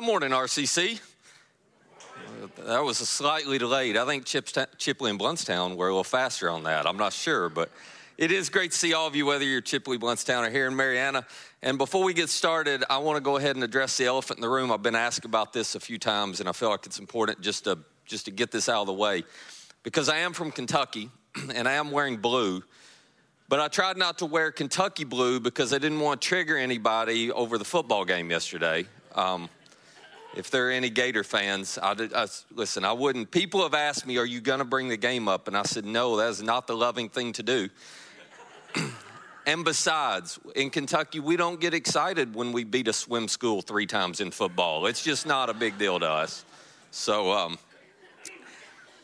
Good 0.00 0.06
morning, 0.06 0.30
RCC. 0.30 0.98
That 2.64 2.82
was 2.82 2.96
slightly 2.96 3.58
delayed. 3.58 3.98
I 3.98 4.06
think 4.06 4.24
Chipley 4.24 5.10
and 5.10 5.20
Blountstown 5.20 5.76
were 5.76 5.88
a 5.88 5.90
little 5.90 6.04
faster 6.04 6.48
on 6.48 6.62
that. 6.62 6.86
I'm 6.86 6.96
not 6.96 7.12
sure, 7.12 7.50
but 7.50 7.70
it 8.16 8.32
is 8.32 8.48
great 8.48 8.70
to 8.70 8.78
see 8.78 8.94
all 8.94 9.06
of 9.06 9.14
you, 9.14 9.26
whether 9.26 9.44
you're 9.44 9.60
Chipley, 9.60 9.98
Blountstown, 9.98 10.46
or 10.46 10.50
here 10.50 10.68
in 10.68 10.74
Marianna. 10.74 11.26
And 11.60 11.76
before 11.76 12.02
we 12.02 12.14
get 12.14 12.30
started, 12.30 12.82
I 12.88 12.96
want 12.96 13.18
to 13.18 13.20
go 13.20 13.36
ahead 13.36 13.56
and 13.56 13.62
address 13.62 13.98
the 13.98 14.06
elephant 14.06 14.38
in 14.38 14.40
the 14.40 14.48
room. 14.48 14.72
I've 14.72 14.82
been 14.82 14.94
asked 14.94 15.26
about 15.26 15.52
this 15.52 15.74
a 15.74 15.80
few 15.80 15.98
times, 15.98 16.40
and 16.40 16.48
I 16.48 16.52
feel 16.52 16.70
like 16.70 16.86
it's 16.86 16.98
important 16.98 17.42
just 17.42 17.64
to 17.64 17.78
just 18.06 18.24
to 18.24 18.30
get 18.30 18.50
this 18.50 18.70
out 18.70 18.80
of 18.80 18.86
the 18.86 18.94
way, 18.94 19.22
because 19.82 20.08
I 20.08 20.20
am 20.20 20.32
from 20.32 20.50
Kentucky 20.50 21.10
and 21.54 21.68
I 21.68 21.72
am 21.72 21.90
wearing 21.90 22.16
blue. 22.16 22.62
But 23.50 23.60
I 23.60 23.68
tried 23.68 23.98
not 23.98 24.16
to 24.20 24.26
wear 24.26 24.50
Kentucky 24.50 25.04
blue 25.04 25.40
because 25.40 25.74
I 25.74 25.78
didn't 25.78 26.00
want 26.00 26.22
to 26.22 26.26
trigger 26.26 26.56
anybody 26.56 27.30
over 27.30 27.58
the 27.58 27.66
football 27.66 28.06
game 28.06 28.30
yesterday. 28.30 28.86
Um, 29.14 29.50
if 30.36 30.50
there 30.50 30.68
are 30.68 30.70
any 30.70 30.90
Gator 30.90 31.24
fans, 31.24 31.78
I, 31.82 31.94
I, 32.14 32.26
listen, 32.54 32.84
I 32.84 32.92
wouldn't. 32.92 33.30
People 33.30 33.62
have 33.62 33.74
asked 33.74 34.06
me, 34.06 34.18
Are 34.18 34.26
you 34.26 34.40
going 34.40 34.60
to 34.60 34.64
bring 34.64 34.88
the 34.88 34.96
game 34.96 35.28
up? 35.28 35.48
And 35.48 35.56
I 35.56 35.62
said, 35.62 35.84
No, 35.84 36.16
that 36.16 36.28
is 36.28 36.42
not 36.42 36.66
the 36.66 36.76
loving 36.76 37.08
thing 37.08 37.32
to 37.34 37.42
do. 37.42 37.68
and 39.46 39.64
besides, 39.64 40.38
in 40.54 40.70
Kentucky, 40.70 41.18
we 41.18 41.36
don't 41.36 41.60
get 41.60 41.74
excited 41.74 42.34
when 42.34 42.52
we 42.52 42.64
beat 42.64 42.86
a 42.86 42.92
swim 42.92 43.26
school 43.26 43.60
three 43.60 43.86
times 43.86 44.20
in 44.20 44.30
football. 44.30 44.86
It's 44.86 45.02
just 45.02 45.26
not 45.26 45.50
a 45.50 45.54
big 45.54 45.78
deal 45.78 45.98
to 45.98 46.08
us. 46.08 46.44
So, 46.92 47.32
um, 47.32 47.58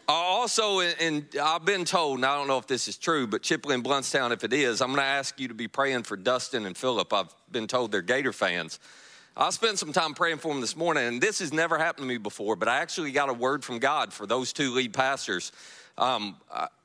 also, 0.09 0.81
and 0.81 1.27
I've 1.43 1.65
been 1.65 1.85
told, 1.85 2.19
and 2.19 2.27
I 2.27 2.37
don't 2.37 2.47
know 2.47 2.59
if 2.59 2.69
this 2.69 2.87
is 2.87 2.97
true, 2.97 3.27
but 3.27 3.43
Chipley 3.43 3.75
and 3.75 3.83
Blountstown, 3.83 4.31
if 4.31 4.45
it 4.45 4.53
is, 4.53 4.81
I'm 4.81 4.89
going 4.89 4.99
to 4.99 5.05
ask 5.05 5.41
you 5.41 5.49
to 5.49 5.55
be 5.55 5.67
praying 5.67 6.05
for 6.05 6.17
Dustin 6.17 6.67
and 6.67 6.77
Philip. 6.77 7.13
I've 7.13 7.35
been 7.51 7.67
told 7.67 7.91
they're 7.91 8.03
Gator 8.03 8.33
fans. 8.33 8.79
I 9.39 9.51
spent 9.51 9.79
some 9.79 9.93
time 9.93 10.15
praying 10.15 10.39
for 10.39 10.49
them 10.49 10.63
this 10.63 10.75
morning, 10.75 11.05
and 11.05 11.21
this 11.21 11.41
has 11.41 11.53
never 11.53 11.77
happened 11.77 12.05
to 12.05 12.09
me 12.09 12.17
before, 12.17 12.57
but 12.57 12.69
I 12.69 12.79
actually 12.79 13.13
got 13.13 13.29
a 13.29 13.35
word 13.35 13.65
from 13.65 13.79
God 13.79 14.11
for 14.11 14.27
those 14.27 14.51
two 14.51 14.73
lead 14.73 14.95
pastors. 14.95 15.53
Um, 15.99 16.37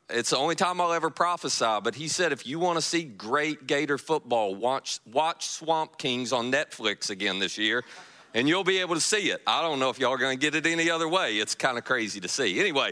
it's 0.09 0.31
the 0.31 0.37
only 0.37 0.55
time 0.55 0.81
I'll 0.81 0.91
ever 0.91 1.09
prophesy, 1.09 1.79
but 1.81 1.95
he 1.95 2.09
said 2.09 2.33
if 2.33 2.45
you 2.45 2.59
want 2.59 2.77
to 2.77 2.81
see 2.81 3.03
great 3.03 3.67
Gator 3.67 3.97
football, 3.97 4.53
watch, 4.53 4.99
watch 5.09 5.47
Swamp 5.47 5.97
Kings 5.97 6.33
on 6.33 6.51
Netflix 6.51 7.09
again 7.09 7.39
this 7.39 7.57
year, 7.57 7.85
and 8.33 8.49
you'll 8.49 8.65
be 8.65 8.79
able 8.79 8.95
to 8.95 9.01
see 9.01 9.31
it. 9.31 9.41
I 9.47 9.61
don't 9.61 9.79
know 9.79 9.89
if 9.89 9.97
y'all 9.97 10.11
are 10.11 10.17
going 10.17 10.37
to 10.37 10.41
get 10.41 10.53
it 10.53 10.69
any 10.69 10.89
other 10.89 11.07
way. 11.07 11.37
It's 11.37 11.55
kind 11.55 11.77
of 11.77 11.85
crazy 11.85 12.19
to 12.19 12.27
see. 12.27 12.59
Anyway, 12.59 12.91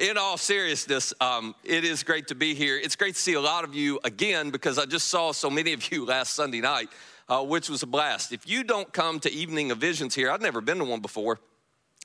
in 0.00 0.18
all 0.18 0.36
seriousness, 0.36 1.14
um, 1.20 1.54
it 1.62 1.84
is 1.84 2.02
great 2.02 2.26
to 2.28 2.34
be 2.34 2.52
here. 2.56 2.76
It's 2.76 2.96
great 2.96 3.14
to 3.14 3.20
see 3.20 3.34
a 3.34 3.40
lot 3.40 3.62
of 3.62 3.76
you 3.76 4.00
again 4.02 4.50
because 4.50 4.76
I 4.76 4.86
just 4.86 5.06
saw 5.06 5.30
so 5.30 5.50
many 5.50 5.72
of 5.72 5.92
you 5.92 6.04
last 6.06 6.34
Sunday 6.34 6.60
night 6.60 6.88
uh, 7.28 7.42
which 7.42 7.68
was 7.68 7.82
a 7.82 7.86
blast. 7.86 8.32
If 8.32 8.48
you 8.48 8.64
don't 8.64 8.92
come 8.92 9.20
to 9.20 9.32
Evening 9.32 9.70
of 9.70 9.78
Visions 9.78 10.14
here, 10.14 10.30
I've 10.30 10.42
never 10.42 10.60
been 10.60 10.78
to 10.78 10.84
one 10.84 11.00
before, 11.00 11.38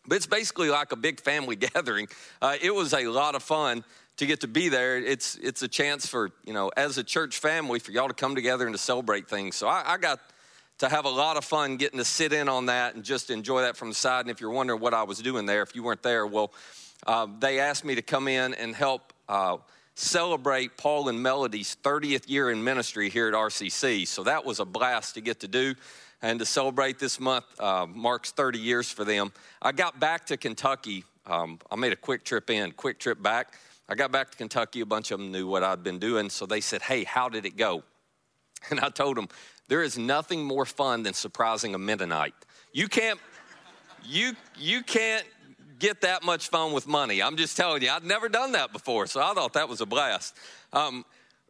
but 0.07 0.15
it's 0.15 0.27
basically 0.27 0.69
like 0.69 0.91
a 0.91 0.95
big 0.95 1.21
family 1.21 1.55
gathering. 1.73 2.07
Uh, 2.41 2.57
it 2.61 2.73
was 2.73 2.93
a 2.93 3.07
lot 3.07 3.35
of 3.35 3.43
fun 3.43 3.83
to 4.17 4.25
get 4.25 4.41
to 4.41 4.47
be 4.47 4.69
there. 4.69 4.97
It's 4.97 5.35
it's 5.35 5.61
a 5.61 5.67
chance 5.67 6.05
for 6.05 6.31
you 6.45 6.53
know 6.53 6.71
as 6.77 6.97
a 6.97 7.03
church 7.03 7.37
family 7.37 7.79
for 7.79 7.91
y'all 7.91 8.07
to 8.07 8.13
come 8.13 8.35
together 8.35 8.65
and 8.65 8.73
to 8.73 8.81
celebrate 8.81 9.27
things. 9.27 9.55
So 9.55 9.67
I, 9.67 9.93
I 9.93 9.97
got 9.97 10.19
to 10.79 10.89
have 10.89 11.05
a 11.05 11.09
lot 11.09 11.37
of 11.37 11.45
fun 11.45 11.77
getting 11.77 11.99
to 11.99 12.05
sit 12.05 12.33
in 12.33 12.49
on 12.49 12.65
that 12.65 12.95
and 12.95 13.03
just 13.03 13.29
enjoy 13.29 13.61
that 13.61 13.77
from 13.77 13.89
the 13.89 13.95
side. 13.95 14.21
And 14.21 14.31
if 14.31 14.41
you're 14.41 14.49
wondering 14.49 14.79
what 14.79 14.95
I 14.95 15.03
was 15.03 15.19
doing 15.19 15.45
there, 15.45 15.61
if 15.61 15.75
you 15.75 15.83
weren't 15.83 16.01
there, 16.01 16.25
well, 16.25 16.51
uh, 17.05 17.27
they 17.39 17.59
asked 17.59 17.85
me 17.85 17.95
to 17.95 18.01
come 18.01 18.27
in 18.27 18.55
and 18.55 18.75
help 18.75 19.13
uh, 19.29 19.57
celebrate 20.01 20.77
Paul 20.77 21.09
and 21.09 21.21
Melody's 21.21 21.77
30th 21.83 22.27
year 22.27 22.49
in 22.49 22.63
ministry 22.63 23.09
here 23.09 23.27
at 23.27 23.33
RCC. 23.33 24.07
So 24.07 24.23
that 24.23 24.43
was 24.43 24.59
a 24.59 24.65
blast 24.65 25.13
to 25.15 25.21
get 25.21 25.39
to 25.41 25.47
do 25.47 25.75
and 26.21 26.39
to 26.39 26.45
celebrate 26.45 26.99
this 26.99 27.19
month 27.19 27.45
uh, 27.59 27.85
marks 27.87 28.31
30 28.31 28.59
years 28.59 28.89
for 28.91 29.05
them. 29.05 29.31
I 29.61 29.71
got 29.71 29.99
back 29.99 30.25
to 30.27 30.37
Kentucky. 30.37 31.03
Um, 31.25 31.59
I 31.69 31.75
made 31.75 31.93
a 31.93 31.95
quick 31.95 32.23
trip 32.23 32.49
in, 32.49 32.71
quick 32.71 32.99
trip 32.99 33.21
back. 33.21 33.53
I 33.87 33.95
got 33.95 34.11
back 34.11 34.31
to 34.31 34.37
Kentucky. 34.37 34.81
A 34.81 34.85
bunch 34.85 35.11
of 35.11 35.19
them 35.19 35.31
knew 35.31 35.47
what 35.47 35.63
I'd 35.63 35.83
been 35.83 35.99
doing. 35.99 36.29
So 36.29 36.45
they 36.45 36.61
said, 36.61 36.81
Hey, 36.81 37.03
how 37.03 37.29
did 37.29 37.45
it 37.45 37.55
go? 37.55 37.83
And 38.69 38.79
I 38.79 38.89
told 38.89 39.17
them, 39.17 39.27
There 39.67 39.81
is 39.81 39.97
nothing 39.97 40.43
more 40.43 40.65
fun 40.65 41.03
than 41.03 41.13
surprising 41.13 41.75
a 41.75 41.79
Mennonite. 41.79 42.35
You 42.73 42.87
can't. 42.87 43.19
You, 44.03 44.33
you 44.57 44.81
can't 44.81 45.25
get 45.81 46.01
that 46.01 46.23
much 46.23 46.47
fun 46.49 46.71
with 46.71 46.87
money. 46.87 47.21
I'm 47.21 47.35
just 47.35 47.57
telling 47.57 47.81
you, 47.81 47.89
I'd 47.89 48.05
never 48.05 48.29
done 48.29 48.53
that 48.53 48.71
before, 48.71 49.07
so 49.07 49.19
I 49.19 49.33
thought 49.33 49.53
that 49.53 49.67
was 49.67 49.81
a 49.81 49.85
blast. 49.85 50.37
Um, 50.71 51.03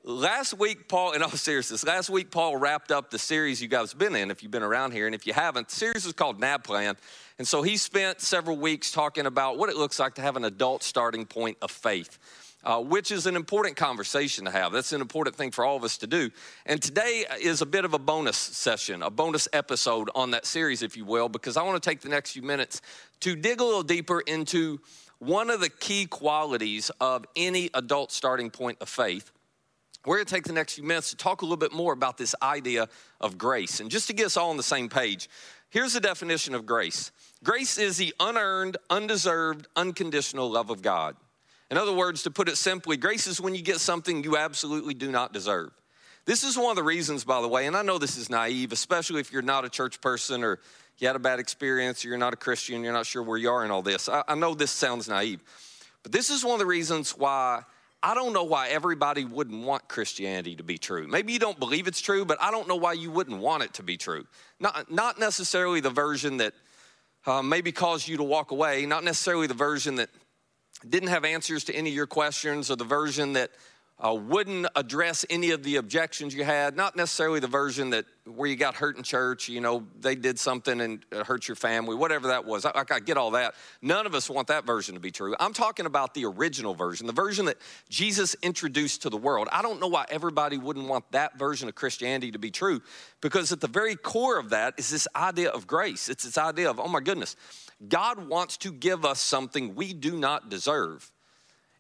last 0.04 0.58
week, 0.58 0.88
Paul, 0.88 1.12
in 1.12 1.22
all 1.22 1.30
seriousness, 1.32 1.86
last 1.86 2.10
week, 2.10 2.32
Paul 2.32 2.56
wrapped 2.56 2.92
up 2.92 3.12
the 3.12 3.20
series 3.20 3.62
you 3.62 3.68
guys 3.68 3.92
have 3.92 4.00
been 4.00 4.16
in, 4.16 4.32
if 4.32 4.42
you've 4.42 4.52
been 4.52 4.64
around 4.64 4.94
here. 4.94 5.06
And 5.06 5.14
if 5.14 5.28
you 5.28 5.34
haven't, 5.34 5.68
the 5.68 5.76
series 5.76 6.06
is 6.06 6.14
called 6.14 6.40
NAB 6.40 6.64
Plan. 6.64 6.96
And 7.38 7.48
so 7.48 7.62
he 7.62 7.76
spent 7.76 8.22
several 8.22 8.58
weeks 8.58 8.92
talking 8.92 9.26
about 9.26 9.58
what 9.58 9.70
it 9.70 9.76
looks 9.76 10.00
like 10.00 10.16
to 10.16 10.22
have 10.22 10.38
an 10.38 10.46
adult 10.46 10.82
starting 10.82 11.26
point 11.26 11.58
of 11.62 11.70
faith 11.70 12.18
uh, 12.64 12.82
which 12.82 13.12
is 13.12 13.26
an 13.26 13.36
important 13.36 13.76
conversation 13.76 14.46
to 14.46 14.52
have. 14.52 14.72
That's 14.72 14.94
an 14.94 15.02
important 15.02 15.36
thing 15.36 15.52
for 15.52 15.66
all 15.66 15.76
of 15.76 15.84
us 15.84 15.98
to 16.00 16.08
do. 16.08 16.30
And 16.66 16.82
today 16.82 17.26
is 17.42 17.62
a 17.62 17.66
bit 17.66 17.86
of 17.86 17.94
a 17.94 18.00
bonus 18.00 18.38
session, 18.38 19.02
a 19.02 19.10
bonus 19.10 19.48
episode 19.54 20.10
on 20.16 20.32
that 20.32 20.46
series, 20.46 20.82
if 20.82 20.96
you 20.96 21.06
will, 21.06 21.30
because 21.30 21.58
I 21.58 21.64
want 21.64 21.82
to 21.82 21.90
take 21.90 22.02
the 22.02 22.10
next 22.10 22.32
few 22.32 22.42
minutes 22.42 22.82
to 23.22 23.36
dig 23.36 23.62
a 23.62 23.64
little 23.64 23.84
deeper 23.84 24.22
into 24.22 24.80
one 25.20 25.50
of 25.50 25.60
the 25.60 25.70
key 25.70 26.06
qualities 26.06 26.90
of 27.00 27.26
any 27.36 27.70
adult 27.74 28.12
starting 28.12 28.50
point 28.50 28.78
of 28.82 28.90
faith. 28.90 29.32
We're 30.06 30.16
going 30.16 30.26
to 30.26 30.34
take 30.34 30.46
the 30.46 30.54
next 30.54 30.74
few 30.74 30.84
minutes 30.84 31.12
to 31.12 31.16
talk 31.16 31.44
a 31.44 31.46
little 31.46 31.58
bit 31.58 31.74
more 31.74 31.94
about 31.94 32.18
this 32.18 32.34
idea 32.42 32.90
of 33.20 33.38
grace. 33.38 33.80
And 33.80 33.92
just 33.92 34.08
to 34.08 34.14
get 34.14 34.26
us 34.26 34.36
all 34.36 34.50
on 34.50 34.58
the 34.58 34.64
same 34.64 34.90
page, 34.90 35.30
here's 35.70 35.94
the 35.94 36.00
definition 36.00 36.56
of 36.56 36.66
grace 36.66 37.12
grace 37.44 37.78
is 37.78 37.98
the 37.98 38.14
unearned, 38.20 38.78
undeserved, 38.90 39.68
unconditional 39.76 40.50
love 40.50 40.72
of 40.72 40.82
God. 40.82 41.16
In 41.72 41.78
other 41.78 41.94
words, 41.94 42.24
to 42.24 42.32
put 42.32 42.50
it 42.50 42.58
simply, 42.58 42.98
grace 42.98 43.28
is 43.28 43.40
when 43.40 43.56
you 43.56 43.62
get 43.62 43.80
something 43.80 44.26
you 44.26 44.36
absolutely 44.36 44.94
do 44.94 45.10
not 45.10 45.32
deserve. 45.32 45.72
This 46.26 46.44
is 46.44 46.58
one 46.58 46.70
of 46.70 46.76
the 46.76 46.84
reasons, 46.84 47.24
by 47.24 47.42
the 47.42 47.48
way, 47.48 47.66
and 47.66 47.76
I 47.76 47.82
know 47.82 47.98
this 47.98 48.18
is 48.18 48.30
naive, 48.30 48.74
especially 48.74 49.22
if 49.22 49.32
you're 49.32 49.42
not 49.42 49.64
a 49.64 49.70
church 49.70 50.02
person 50.02 50.44
or 50.44 50.60
you 50.98 51.08
had 51.08 51.16
a 51.16 51.20
bad 51.20 51.40
experience 51.40 52.04
or 52.04 52.10
you're 52.10 52.18
not 52.18 52.34
a 52.34 52.38
Christian, 52.38 52.84
you're 52.84 52.94
not 52.94 53.06
sure 53.06 53.24
where 53.24 53.38
you 53.38 53.50
are 53.50 53.64
in 53.66 53.72
all 53.72 53.82
this. 53.82 54.10
I, 54.10 54.22
I 54.28 54.36
know 54.36 54.54
this 54.54 54.70
sounds 54.70 55.08
naive, 55.08 55.42
but 56.04 56.12
this 56.12 56.30
is 56.30 56.44
one 56.44 56.54
of 56.54 56.60
the 56.60 56.66
reasons 56.66 57.18
why 57.18 57.64
I 58.04 58.16
don't 58.16 58.34
know 58.34 58.44
why 58.44 58.68
everybody 58.68 59.24
wouldn't 59.24 59.64
want 59.64 59.88
Christianity 59.88 60.58
to 60.58 60.64
be 60.64 60.78
true. 60.78 61.08
Maybe 61.08 61.34
you 61.34 61.40
don't 61.40 61.58
believe 61.58 61.88
it's 61.88 62.02
true, 62.02 62.26
but 62.26 62.38
I 62.42 62.52
don't 62.52 62.68
know 62.68 62.76
why 62.76 62.94
you 62.94 63.12
wouldn't 63.12 63.40
want 63.40 63.64
it 63.64 63.74
to 63.76 63.84
be 63.84 63.96
true. 63.96 64.26
Not, 64.60 64.92
not 64.92 65.20
necessarily 65.20 65.80
the 65.80 65.90
version 65.90 66.38
that 66.38 66.54
uh, 67.26 67.42
maybe 67.42 67.72
caused 67.72 68.08
you 68.08 68.18
to 68.18 68.24
walk 68.24 68.52
away, 68.52 68.86
not 68.86 69.04
necessarily 69.04 69.48
the 69.48 69.54
version 69.54 69.96
that 69.96 70.10
didn't 70.88 71.10
have 71.10 71.26
answers 71.26 71.64
to 71.66 71.76
any 71.76 71.90
of 71.90 71.96
your 71.96 72.08
questions 72.08 72.72
or 72.72 72.76
the 72.76 72.84
version 72.84 73.34
that 73.34 73.52
uh, 74.04 74.16
wouldn't 74.16 74.66
address 74.76 75.26
any 75.30 75.52
of 75.52 75.62
the 75.62 75.76
objections 75.76 76.34
you 76.34 76.44
had, 76.44 76.76
not 76.76 76.96
necessarily 76.96 77.40
the 77.40 77.48
version 77.48 77.92
that 77.92 78.06
where 78.26 78.50
you 78.50 78.56
got 78.56 78.74
hurt 78.74 78.98
in 78.98 79.04
church, 79.04 79.48
you 79.48 79.62
know, 79.62 79.86
they 80.00 80.16
did 80.16 80.40
something 80.40 80.82
and 80.82 81.06
hurt 81.26 81.48
your 81.48 81.56
family, 81.56 81.96
whatever 81.96 82.30
that 82.30 82.44
was. 82.44 82.66
I, 82.66 82.72
I 82.90 83.00
get 83.00 83.16
all 83.18 83.32
that. 83.32 83.54
None 83.82 84.08
of 84.08 84.16
us 84.16 84.28
want 84.28 84.48
that 84.48 84.66
version 84.66 84.96
to 84.96 85.02
be 85.02 85.12
true. 85.12 85.36
I'm 85.40 85.54
talking 85.54 85.86
about 85.86 86.16
the 86.16 86.26
original 86.26 86.74
version, 86.74 87.06
the 87.06 87.14
version 87.14 87.46
that 87.46 87.58
Jesus 87.90 88.36
introduced 88.42 89.04
to 89.04 89.12
the 89.12 89.18
world. 89.18 89.48
I 89.52 89.62
don't 89.62 89.80
know 89.80 89.88
why 89.88 90.06
everybody 90.10 90.58
wouldn't 90.58 90.88
want 90.88 91.12
that 91.12 91.38
version 91.38 91.70
of 91.70 91.76
Christianity 91.76 92.32
to 92.32 92.40
be 92.40 92.50
true, 92.50 92.82
because 93.22 93.52
at 93.52 93.62
the 93.62 93.68
very 93.68 93.96
core 93.96 94.40
of 94.40 94.50
that 94.50 94.76
is 94.78 94.90
this 94.90 95.08
idea 95.16 95.50
of 95.50 95.68
grace. 95.68 96.10
It's 96.10 96.24
this 96.24 96.40
idea 96.40 96.72
of, 96.72 96.80
oh 96.80 96.88
my 96.88 97.02
goodness, 97.02 97.36
God 97.88 98.28
wants 98.28 98.58
to 98.58 98.72
give 98.72 99.06
us 99.06 99.20
something 99.20 99.76
we 99.76 99.94
do 99.94 100.18
not 100.18 100.50
deserve. 100.50 101.12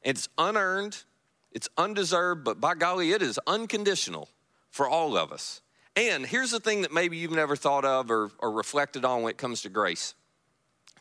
It's 0.02 0.30
unearned, 0.38 1.04
it's 1.52 1.70
undeserved, 1.78 2.44
but 2.44 2.60
by 2.60 2.76
golly, 2.76 3.12
it 3.12 3.22
is 3.22 3.40
unconditional 3.46 4.30
for 4.70 4.88
all 4.88 5.18
of 5.18 5.32
us. 5.32 5.62
And 5.96 6.26
here's 6.26 6.52
the 6.52 6.60
thing 6.60 6.82
that 6.82 6.94
maybe 6.94 7.18
you've 7.18 7.32
never 7.32 7.56
thought 7.56 7.86
of 7.86 8.10
or, 8.10 8.32
or 8.40 8.52
reflected 8.52 9.06
on 9.06 9.22
when 9.22 9.32
it 9.32 9.38
comes 9.38 9.62
to 9.64 9.70
grace 9.70 10.16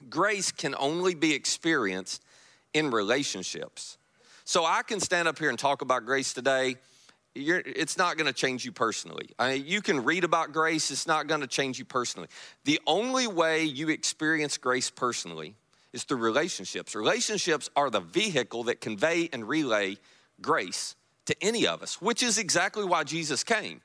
grace 0.08 0.50
can 0.50 0.74
only 0.78 1.14
be 1.14 1.34
experienced 1.34 2.24
in 2.72 2.90
relationships. 2.90 3.98
So 4.44 4.64
I 4.64 4.82
can 4.82 4.98
stand 4.98 5.28
up 5.28 5.38
here 5.38 5.50
and 5.50 5.58
talk 5.58 5.82
about 5.82 6.06
grace 6.06 6.32
today 6.32 6.76
it's 7.34 7.96
not 7.96 8.16
going 8.16 8.26
to 8.26 8.32
change 8.32 8.64
you 8.64 8.72
personally. 8.72 9.30
I 9.38 9.52
mean, 9.52 9.64
you 9.66 9.80
can 9.80 10.04
read 10.04 10.24
about 10.24 10.52
grace, 10.52 10.90
it's 10.90 11.06
not 11.06 11.26
going 11.26 11.40
to 11.40 11.46
change 11.46 11.78
you 11.78 11.84
personally. 11.84 12.28
The 12.64 12.80
only 12.86 13.26
way 13.26 13.64
you 13.64 13.88
experience 13.88 14.58
grace 14.58 14.90
personally 14.90 15.54
is 15.92 16.04
through 16.04 16.18
relationships. 16.18 16.94
Relationships 16.94 17.70
are 17.76 17.90
the 17.90 18.00
vehicle 18.00 18.64
that 18.64 18.80
convey 18.80 19.28
and 19.32 19.48
relay 19.48 19.96
grace 20.40 20.96
to 21.26 21.36
any 21.40 21.66
of 21.66 21.82
us, 21.82 22.00
which 22.00 22.22
is 22.22 22.38
exactly 22.38 22.84
why 22.84 23.04
Jesus 23.04 23.44
came. 23.44 23.80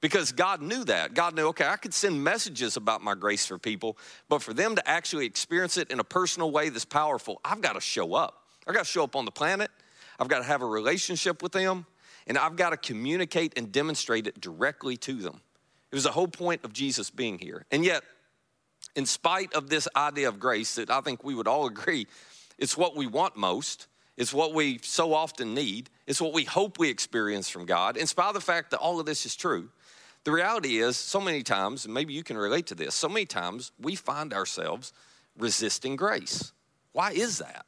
Because 0.00 0.32
God 0.32 0.60
knew 0.60 0.82
that. 0.84 1.14
God 1.14 1.36
knew, 1.36 1.46
okay, 1.48 1.66
I 1.66 1.76
could 1.76 1.94
send 1.94 2.24
messages 2.24 2.76
about 2.76 3.02
my 3.02 3.14
grace 3.14 3.46
for 3.46 3.56
people, 3.56 3.96
but 4.28 4.42
for 4.42 4.52
them 4.52 4.74
to 4.74 4.88
actually 4.88 5.26
experience 5.26 5.76
it 5.76 5.92
in 5.92 6.00
a 6.00 6.04
personal 6.04 6.50
way 6.50 6.70
that's 6.70 6.84
powerful, 6.84 7.40
I've 7.44 7.60
got 7.60 7.74
to 7.74 7.80
show 7.80 8.14
up. 8.14 8.42
I've 8.66 8.74
got 8.74 8.84
to 8.84 8.90
show 8.90 9.04
up 9.04 9.14
on 9.14 9.24
the 9.24 9.30
planet. 9.30 9.70
I've 10.18 10.26
got 10.26 10.38
to 10.38 10.44
have 10.44 10.62
a 10.62 10.66
relationship 10.66 11.40
with 11.40 11.52
them 11.52 11.86
and 12.26 12.38
I've 12.38 12.56
got 12.56 12.70
to 12.70 12.76
communicate 12.76 13.58
and 13.58 13.72
demonstrate 13.72 14.26
it 14.26 14.40
directly 14.40 14.96
to 14.98 15.14
them. 15.14 15.40
It 15.90 15.94
was 15.94 16.04
the 16.04 16.12
whole 16.12 16.28
point 16.28 16.64
of 16.64 16.72
Jesus 16.72 17.10
being 17.10 17.38
here. 17.38 17.66
And 17.70 17.84
yet, 17.84 18.02
in 18.96 19.06
spite 19.06 19.52
of 19.54 19.68
this 19.68 19.88
idea 19.96 20.28
of 20.28 20.38
grace 20.38 20.74
that 20.76 20.90
I 20.90 21.00
think 21.00 21.24
we 21.24 21.34
would 21.34 21.48
all 21.48 21.66
agree 21.66 22.06
it's 22.58 22.76
what 22.76 22.94
we 22.94 23.06
want 23.06 23.36
most, 23.36 23.88
it's 24.16 24.32
what 24.32 24.54
we 24.54 24.78
so 24.82 25.14
often 25.14 25.54
need, 25.54 25.90
it's 26.06 26.20
what 26.20 26.32
we 26.32 26.44
hope 26.44 26.78
we 26.78 26.90
experience 26.90 27.48
from 27.48 27.66
God, 27.66 27.96
in 27.96 28.06
spite 28.06 28.28
of 28.28 28.34
the 28.34 28.40
fact 28.40 28.70
that 28.70 28.78
all 28.78 29.00
of 29.00 29.06
this 29.06 29.26
is 29.26 29.34
true. 29.34 29.68
The 30.24 30.30
reality 30.30 30.78
is, 30.78 30.96
so 30.96 31.20
many 31.20 31.42
times, 31.42 31.84
and 31.84 31.92
maybe 31.92 32.12
you 32.12 32.22
can 32.22 32.36
relate 32.36 32.66
to 32.68 32.76
this, 32.76 32.94
so 32.94 33.08
many 33.08 33.26
times 33.26 33.72
we 33.80 33.96
find 33.96 34.32
ourselves 34.32 34.92
resisting 35.36 35.96
grace. 35.96 36.52
Why 36.92 37.10
is 37.10 37.38
that? 37.38 37.66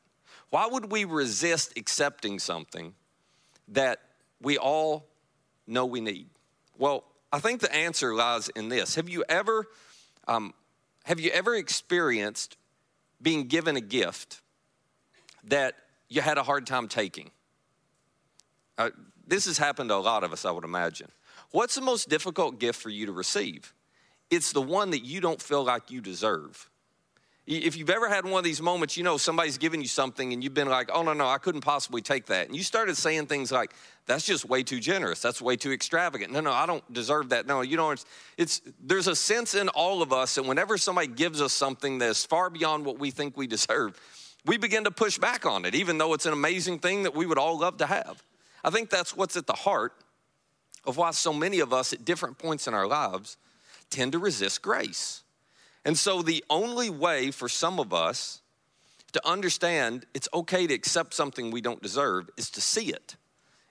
Why 0.50 0.66
would 0.66 0.92
we 0.92 1.04
resist 1.04 1.76
accepting 1.76 2.38
something 2.38 2.94
that 3.68 3.98
we 4.40 4.58
all 4.58 5.06
know 5.66 5.86
we 5.86 6.00
need? 6.00 6.28
Well, 6.78 7.04
I 7.32 7.40
think 7.40 7.60
the 7.60 7.75
answer 7.75 8.14
lies 8.14 8.48
in 8.50 8.69
this. 8.69 8.94
Have 8.94 9.08
you 9.08 9.25
ever, 9.28 9.66
um, 10.28 10.54
have 11.04 11.20
you 11.20 11.31
ever 11.31 11.54
experienced 11.54 12.56
being 13.20 13.48
given 13.48 13.76
a 13.76 13.81
gift 13.81 14.40
that 15.44 15.75
you 16.08 16.20
had 16.20 16.38
a 16.38 16.42
hard 16.42 16.66
time 16.66 16.88
taking? 16.88 17.31
Uh, 18.76 18.90
this 19.26 19.46
has 19.46 19.58
happened 19.58 19.90
to 19.90 19.94
a 19.94 19.96
lot 19.96 20.25
of 20.25 20.32
us, 20.32 20.44
I 20.44 20.50
would 20.50 20.64
imagine. 20.64 21.10
What's 21.50 21.75
the 21.75 21.81
most 21.81 22.08
difficult 22.08 22.58
gift 22.58 22.81
for 22.81 22.90
you 22.90 23.06
to 23.06 23.12
receive? 23.12 23.75
It's 24.31 24.52
the 24.52 24.62
one 24.62 24.90
that 24.90 25.04
you 25.04 25.20
don't 25.20 25.40
feel 25.40 25.62
like 25.62 25.90
you 25.90 26.00
deserve. 26.00 26.69
If 27.46 27.76
you've 27.76 27.91
ever 27.91 28.08
had 28.08 28.25
one 28.25 28.38
of 28.38 28.44
these 28.44 28.62
moments, 28.62 28.96
you 28.96 29.05
know, 29.05 29.19
somebody's 29.19 29.58
given 29.58 29.82
you 29.82 29.87
something 29.87 30.32
and 30.32 30.43
you've 30.43 30.55
been 30.55 30.69
like, 30.69 30.88
oh, 30.94 31.02
no, 31.02 31.12
no, 31.12 31.26
I 31.26 31.37
couldn't 31.37 31.61
possibly 31.61 32.00
take 32.00 32.25
that. 32.26 32.46
And 32.46 32.56
you 32.56 32.62
started 32.62 32.96
saying 32.96 33.26
things 33.26 33.52
like, 33.52 33.75
that's 34.06 34.25
just 34.25 34.46
way 34.46 34.62
too 34.62 34.81
generous. 34.81 35.20
That's 35.20 35.43
way 35.43 35.56
too 35.56 35.70
extravagant. 35.70 36.32
No, 36.32 36.41
no, 36.41 36.52
I 36.52 36.64
don't 36.64 36.91
deserve 36.91 37.29
that. 37.31 37.46
No, 37.46 37.61
you 37.61 37.76
don't. 37.76 38.02
It's, 38.38 38.62
there's 38.82 39.08
a 39.08 39.17
sense 39.17 39.55
in 39.55 39.69
all 39.69 40.00
of 40.00 40.11
us 40.11 40.37
that 40.37 40.46
whenever 40.46 40.79
somebody 40.79 41.08
gives 41.08 41.43
us 41.43 41.52
something 41.52 41.99
that's 41.99 42.25
far 42.25 42.49
beyond 42.49 42.87
what 42.87 42.99
we 42.99 43.11
think 43.11 43.37
we 43.37 43.46
deserve, 43.46 44.00
we 44.46 44.56
begin 44.56 44.85
to 44.85 44.91
push 44.91 45.19
back 45.19 45.44
on 45.44 45.67
it, 45.67 45.75
even 45.75 45.99
though 45.99 46.14
it's 46.14 46.26
an 46.26 46.32
amazing 46.32 46.79
thing 46.79 47.02
that 47.02 47.14
we 47.14 47.26
would 47.26 47.38
all 47.38 47.58
love 47.58 47.76
to 47.79 47.87
have. 47.87 48.23
I 48.62 48.70
think 48.70 48.88
that's 48.88 49.14
what's 49.14 49.37
at 49.37 49.46
the 49.46 49.52
heart 49.52 49.93
of 50.87 50.96
why 50.96 51.11
so 51.11 51.32
many 51.35 51.61
of 51.61 51.75
us 51.75 51.93
at 51.93 52.06
different 52.06 52.38
points 52.38 52.67
in 52.67 52.73
our 52.73 52.87
lives 52.87 53.37
tend 53.91 54.12
to 54.12 54.19
resist 54.19 54.62
grace. 54.62 55.23
And 55.84 55.98
so, 55.98 56.22
the 56.22 56.44
only 56.48 56.88
way 56.90 57.31
for 57.31 57.48
some 57.48 57.78
of 57.78 57.92
us 57.92 58.40
to 59.12 59.26
understand 59.26 60.06
it's 60.14 60.28
okay 60.32 60.66
to 60.66 60.75
accept 60.75 61.14
something 61.14 61.50
we 61.50 61.60
don't 61.60 61.82
deserve 61.82 62.31
is 62.36 62.50
to 62.50 62.60
see 62.60 62.86
it. 62.86 63.16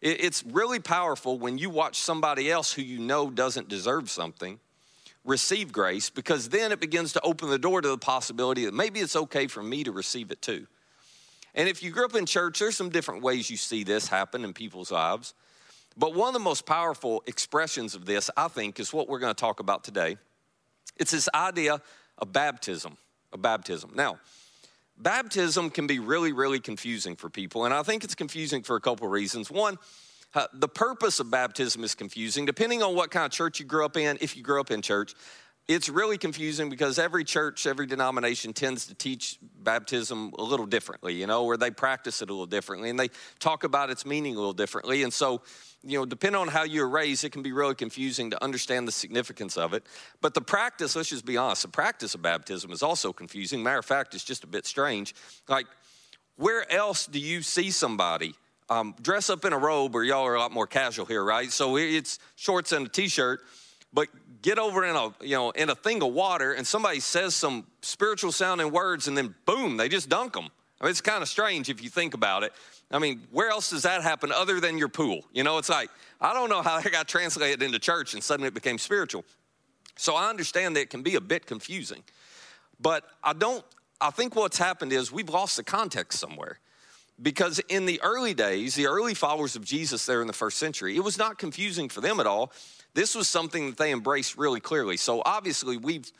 It's 0.01 0.43
really 0.43 0.79
powerful 0.79 1.39
when 1.39 1.57
you 1.57 1.69
watch 1.69 1.97
somebody 1.97 2.51
else 2.51 2.73
who 2.73 2.81
you 2.81 2.99
know 2.99 3.29
doesn't 3.29 3.69
deserve 3.69 4.09
something 4.09 4.59
receive 5.25 5.71
grace 5.71 6.09
because 6.09 6.49
then 6.49 6.71
it 6.71 6.79
begins 6.79 7.13
to 7.13 7.21
open 7.21 7.49
the 7.49 7.57
door 7.57 7.81
to 7.81 7.87
the 7.87 7.97
possibility 7.97 8.65
that 8.65 8.73
maybe 8.73 8.99
it's 8.99 9.15
okay 9.15 9.47
for 9.47 9.63
me 9.63 9.83
to 9.83 9.91
receive 9.91 10.31
it 10.31 10.41
too. 10.41 10.67
And 11.55 11.69
if 11.69 11.83
you 11.83 11.91
grew 11.91 12.05
up 12.05 12.15
in 12.15 12.25
church, 12.25 12.59
there's 12.59 12.75
some 12.75 12.89
different 12.89 13.23
ways 13.23 13.49
you 13.49 13.57
see 13.57 13.83
this 13.83 14.07
happen 14.07 14.43
in 14.43 14.53
people's 14.53 14.91
lives. 14.91 15.33
But 15.95 16.15
one 16.15 16.27
of 16.27 16.33
the 16.33 16.39
most 16.39 16.65
powerful 16.65 17.23
expressions 17.27 17.95
of 17.95 18.05
this, 18.05 18.29
I 18.35 18.47
think, 18.47 18.79
is 18.79 18.91
what 18.91 19.07
we're 19.07 19.19
going 19.19 19.33
to 19.33 19.39
talk 19.39 19.59
about 19.59 19.83
today. 19.83 20.17
It's 20.97 21.11
this 21.11 21.29
idea 21.33 21.81
a 22.19 22.25
baptism, 22.25 22.97
a 23.31 23.37
baptism. 23.37 23.91
Now, 23.95 24.19
baptism 24.97 25.69
can 25.69 25.87
be 25.87 25.99
really, 25.99 26.31
really 26.31 26.59
confusing 26.59 27.15
for 27.15 27.29
people, 27.29 27.65
and 27.65 27.73
I 27.73 27.83
think 27.83 28.03
it's 28.03 28.15
confusing 28.15 28.63
for 28.63 28.75
a 28.75 28.81
couple 28.81 29.05
of 29.05 29.11
reasons. 29.11 29.49
One, 29.49 29.77
uh, 30.35 30.47
the 30.53 30.67
purpose 30.67 31.19
of 31.19 31.29
baptism 31.29 31.83
is 31.83 31.93
confusing. 31.93 32.45
Depending 32.45 32.81
on 32.81 32.95
what 32.95 33.11
kind 33.11 33.25
of 33.25 33.31
church 33.31 33.59
you 33.59 33.65
grew 33.65 33.85
up 33.85 33.97
in, 33.97 34.17
if 34.19 34.35
you 34.35 34.43
grew 34.43 34.59
up 34.59 34.71
in 34.71 34.81
church, 34.81 35.13
it's 35.67 35.87
really 35.87 36.17
confusing 36.17 36.69
because 36.69 36.99
every 36.99 37.23
church, 37.23 37.65
every 37.65 37.85
denomination 37.85 38.51
tends 38.51 38.87
to 38.87 38.95
teach 38.95 39.37
baptism 39.41 40.33
a 40.37 40.43
little 40.43 40.65
differently, 40.65 41.13
you 41.13 41.25
know, 41.25 41.45
where 41.45 41.55
they 41.55 41.71
practice 41.71 42.21
it 42.21 42.29
a 42.29 42.33
little 42.33 42.45
differently 42.45 42.89
and 42.89 42.99
they 42.99 43.09
talk 43.39 43.63
about 43.63 43.89
its 43.89 44.05
meaning 44.05 44.35
a 44.35 44.37
little 44.37 44.53
differently. 44.53 45.03
And 45.03 45.13
so, 45.13 45.41
you 45.81 45.97
know, 45.97 46.05
depending 46.05 46.41
on 46.41 46.49
how 46.49 46.63
you're 46.63 46.89
raised, 46.89 47.23
it 47.23 47.31
can 47.31 47.43
be 47.43 47.53
really 47.53 47.75
confusing 47.75 48.29
to 48.31 48.43
understand 48.43 48.87
the 48.87 48.91
significance 48.91 49.55
of 49.55 49.73
it. 49.73 49.85
But 50.19 50.33
the 50.33 50.41
practice, 50.41 50.97
let's 50.97 51.09
just 51.09 51.25
be 51.25 51.37
honest, 51.37 51.61
the 51.61 51.69
practice 51.69 52.13
of 52.13 52.21
baptism 52.21 52.71
is 52.71 52.83
also 52.83 53.13
confusing. 53.13 53.63
Matter 53.63 53.79
of 53.79 53.85
fact, 53.85 54.13
it's 54.15 54.23
just 54.25 54.43
a 54.43 54.47
bit 54.47 54.65
strange. 54.65 55.15
Like, 55.47 55.67
where 56.35 56.69
else 56.71 57.05
do 57.05 57.19
you 57.19 57.41
see 57.41 57.71
somebody 57.71 58.33
um, 58.69 58.95
dress 59.01 59.29
up 59.29 59.45
in 59.45 59.53
a 59.53 59.57
robe, 59.57 59.95
or 59.95 60.03
y'all 60.03 60.25
are 60.25 60.35
a 60.35 60.39
lot 60.39 60.51
more 60.51 60.67
casual 60.67 61.05
here, 61.05 61.23
right? 61.23 61.51
So 61.51 61.77
it's 61.77 62.17
shorts 62.35 62.71
and 62.71 62.87
a 62.87 62.89
t 62.89 63.07
shirt 63.07 63.41
but 63.93 64.07
get 64.43 64.59
over 64.59 64.83
in 64.85 64.95
a 64.95 65.11
you 65.21 65.35
know 65.35 65.49
in 65.51 65.69
a 65.69 65.75
thing 65.75 66.03
of 66.03 66.13
water 66.13 66.53
and 66.53 66.67
somebody 66.67 66.99
says 66.99 67.33
some 67.33 67.65
spiritual 67.81 68.31
sounding 68.31 68.71
words 68.71 69.07
and 69.07 69.17
then 69.17 69.33
boom 69.45 69.77
they 69.77 69.89
just 69.89 70.09
dunk 70.09 70.33
them 70.33 70.49
I 70.81 70.85
mean, 70.85 70.91
it's 70.91 71.01
kind 71.01 71.21
of 71.21 71.29
strange 71.29 71.69
if 71.69 71.81
you 71.81 71.89
think 71.89 72.13
about 72.13 72.43
it. 72.43 72.51
I 72.91 72.99
mean 72.99 73.21
where 73.31 73.49
else 73.49 73.71
does 73.71 73.83
that 73.83 74.03
happen 74.03 74.31
other 74.31 74.59
than 74.59 74.77
your 74.77 74.89
pool? 74.89 75.25
You 75.33 75.43
know 75.43 75.57
it's 75.57 75.69
like 75.69 75.89
i 76.21 76.33
don't 76.33 76.49
know 76.49 76.61
how 76.61 76.79
that 76.81 76.91
got 76.91 77.07
translated 77.07 77.63
into 77.63 77.79
church 77.79 78.13
and 78.13 78.23
suddenly 78.23 78.49
it 78.49 78.53
became 78.53 78.77
spiritual. 78.77 79.25
So 79.95 80.15
i 80.15 80.29
understand 80.29 80.75
that 80.75 80.81
it 80.81 80.89
can 80.91 81.01
be 81.01 81.15
a 81.15 81.21
bit 81.21 81.47
confusing 81.47 82.03
but 82.79 83.05
i 83.23 83.33
don't 83.33 83.63
i 84.01 84.11
think 84.11 84.35
what's 84.35 84.57
happened 84.57 84.93
is 84.93 85.11
we've 85.11 85.29
lost 85.29 85.57
the 85.57 85.63
context 85.63 86.19
somewhere. 86.19 86.59
Because 87.21 87.59
in 87.69 87.85
the 87.85 88.01
early 88.01 88.33
days, 88.33 88.73
the 88.73 88.87
early 88.87 89.13
followers 89.13 89.55
of 89.55 89.63
Jesus 89.63 90.07
there 90.07 90.19
in 90.21 90.25
the 90.25 90.33
first 90.33 90.57
century, 90.57 90.95
it 90.95 91.03
was 91.03 91.15
not 91.15 91.37
confusing 91.37 91.87
for 91.87 92.01
them 92.01 92.19
at 92.19 92.25
all 92.25 92.51
this 92.93 93.15
was 93.15 93.27
something 93.27 93.67
that 93.67 93.77
they 93.77 93.91
embraced 93.91 94.37
really 94.37 94.59
clearly. 94.59 94.97
So 94.97 95.21
obviously, 95.25 95.77
we've 95.77 96.11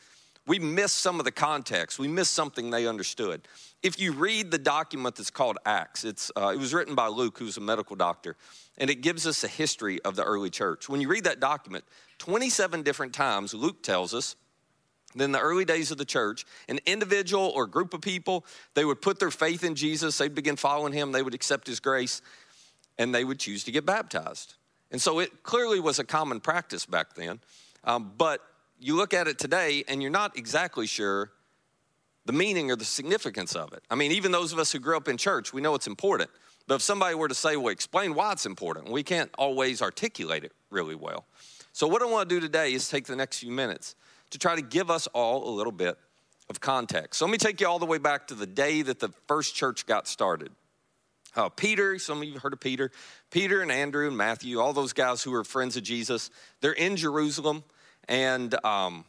we 0.46 0.58
missed 0.58 0.98
some 0.98 1.18
of 1.18 1.24
the 1.24 1.32
context. 1.32 1.98
We 1.98 2.08
missed 2.08 2.34
something 2.34 2.70
they 2.70 2.86
understood. 2.86 3.48
If 3.82 3.98
you 3.98 4.12
read 4.12 4.50
the 4.50 4.58
document 4.58 5.16
that's 5.16 5.30
called 5.30 5.58
Acts, 5.64 6.04
it's, 6.04 6.30
uh, 6.36 6.52
it 6.54 6.58
was 6.58 6.74
written 6.74 6.94
by 6.94 7.06
Luke, 7.06 7.38
who's 7.38 7.56
a 7.56 7.62
medical 7.62 7.96
doctor, 7.96 8.36
and 8.76 8.90
it 8.90 8.96
gives 8.96 9.26
us 9.26 9.44
a 9.44 9.48
history 9.48 10.02
of 10.02 10.16
the 10.16 10.24
early 10.24 10.50
church. 10.50 10.88
When 10.88 11.00
you 11.00 11.08
read 11.08 11.24
that 11.24 11.40
document, 11.40 11.84
27 12.18 12.82
different 12.82 13.14
times, 13.14 13.54
Luke 13.54 13.82
tells 13.82 14.12
us 14.12 14.36
in 15.14 15.32
the 15.32 15.40
early 15.40 15.64
days 15.64 15.90
of 15.90 15.98
the 15.98 16.04
church, 16.04 16.44
an 16.68 16.80
individual 16.86 17.52
or 17.54 17.66
group 17.66 17.94
of 17.94 18.00
people, 18.00 18.44
they 18.74 18.84
would 18.84 19.00
put 19.00 19.20
their 19.20 19.30
faith 19.30 19.64
in 19.64 19.74
Jesus, 19.74 20.18
they'd 20.18 20.34
begin 20.34 20.56
following 20.56 20.92
him, 20.92 21.12
they 21.12 21.22
would 21.22 21.34
accept 21.34 21.66
his 21.66 21.80
grace, 21.80 22.20
and 22.98 23.14
they 23.14 23.24
would 23.24 23.38
choose 23.38 23.64
to 23.64 23.72
get 23.72 23.86
baptized. 23.86 24.54
And 24.94 25.02
so 25.02 25.18
it 25.18 25.42
clearly 25.42 25.80
was 25.80 25.98
a 25.98 26.04
common 26.04 26.38
practice 26.38 26.86
back 26.86 27.14
then. 27.16 27.40
Um, 27.82 28.12
but 28.16 28.40
you 28.78 28.94
look 28.94 29.12
at 29.12 29.26
it 29.26 29.40
today 29.40 29.82
and 29.88 30.00
you're 30.00 30.08
not 30.08 30.38
exactly 30.38 30.86
sure 30.86 31.32
the 32.26 32.32
meaning 32.32 32.70
or 32.70 32.76
the 32.76 32.84
significance 32.84 33.56
of 33.56 33.72
it. 33.72 33.82
I 33.90 33.96
mean, 33.96 34.12
even 34.12 34.30
those 34.30 34.52
of 34.52 34.60
us 34.60 34.70
who 34.70 34.78
grew 34.78 34.96
up 34.96 35.08
in 35.08 35.16
church, 35.16 35.52
we 35.52 35.60
know 35.60 35.74
it's 35.74 35.88
important. 35.88 36.30
But 36.68 36.76
if 36.76 36.82
somebody 36.82 37.16
were 37.16 37.26
to 37.26 37.34
say, 37.34 37.56
well, 37.56 37.72
explain 37.72 38.14
why 38.14 38.30
it's 38.30 38.46
important, 38.46 38.88
we 38.88 39.02
can't 39.02 39.32
always 39.36 39.82
articulate 39.82 40.44
it 40.44 40.52
really 40.70 40.94
well. 40.94 41.24
So, 41.72 41.88
what 41.88 42.00
I 42.00 42.04
want 42.04 42.28
to 42.28 42.32
do 42.32 42.40
today 42.40 42.72
is 42.72 42.88
take 42.88 43.06
the 43.06 43.16
next 43.16 43.40
few 43.40 43.50
minutes 43.50 43.96
to 44.30 44.38
try 44.38 44.54
to 44.54 44.62
give 44.62 44.92
us 44.92 45.08
all 45.08 45.48
a 45.48 45.50
little 45.50 45.72
bit 45.72 45.98
of 46.48 46.60
context. 46.60 47.18
So, 47.18 47.24
let 47.24 47.32
me 47.32 47.38
take 47.38 47.60
you 47.60 47.66
all 47.66 47.80
the 47.80 47.84
way 47.84 47.98
back 47.98 48.28
to 48.28 48.36
the 48.36 48.46
day 48.46 48.82
that 48.82 49.00
the 49.00 49.08
first 49.26 49.56
church 49.56 49.86
got 49.86 50.06
started. 50.06 50.52
Uh, 51.36 51.48
Peter, 51.48 51.98
some 51.98 52.18
of 52.18 52.24
you 52.24 52.38
heard 52.38 52.52
of 52.52 52.60
Peter. 52.60 52.90
Peter 53.30 53.60
and 53.60 53.72
Andrew 53.72 54.06
and 54.06 54.16
Matthew, 54.16 54.60
all 54.60 54.72
those 54.72 54.92
guys 54.92 55.22
who 55.22 55.32
were 55.32 55.44
friends 55.44 55.76
of 55.76 55.82
Jesus, 55.82 56.30
they're 56.60 56.72
in 56.72 56.96
Jerusalem, 56.96 57.64
and 58.08 58.54
um, 58.64 59.04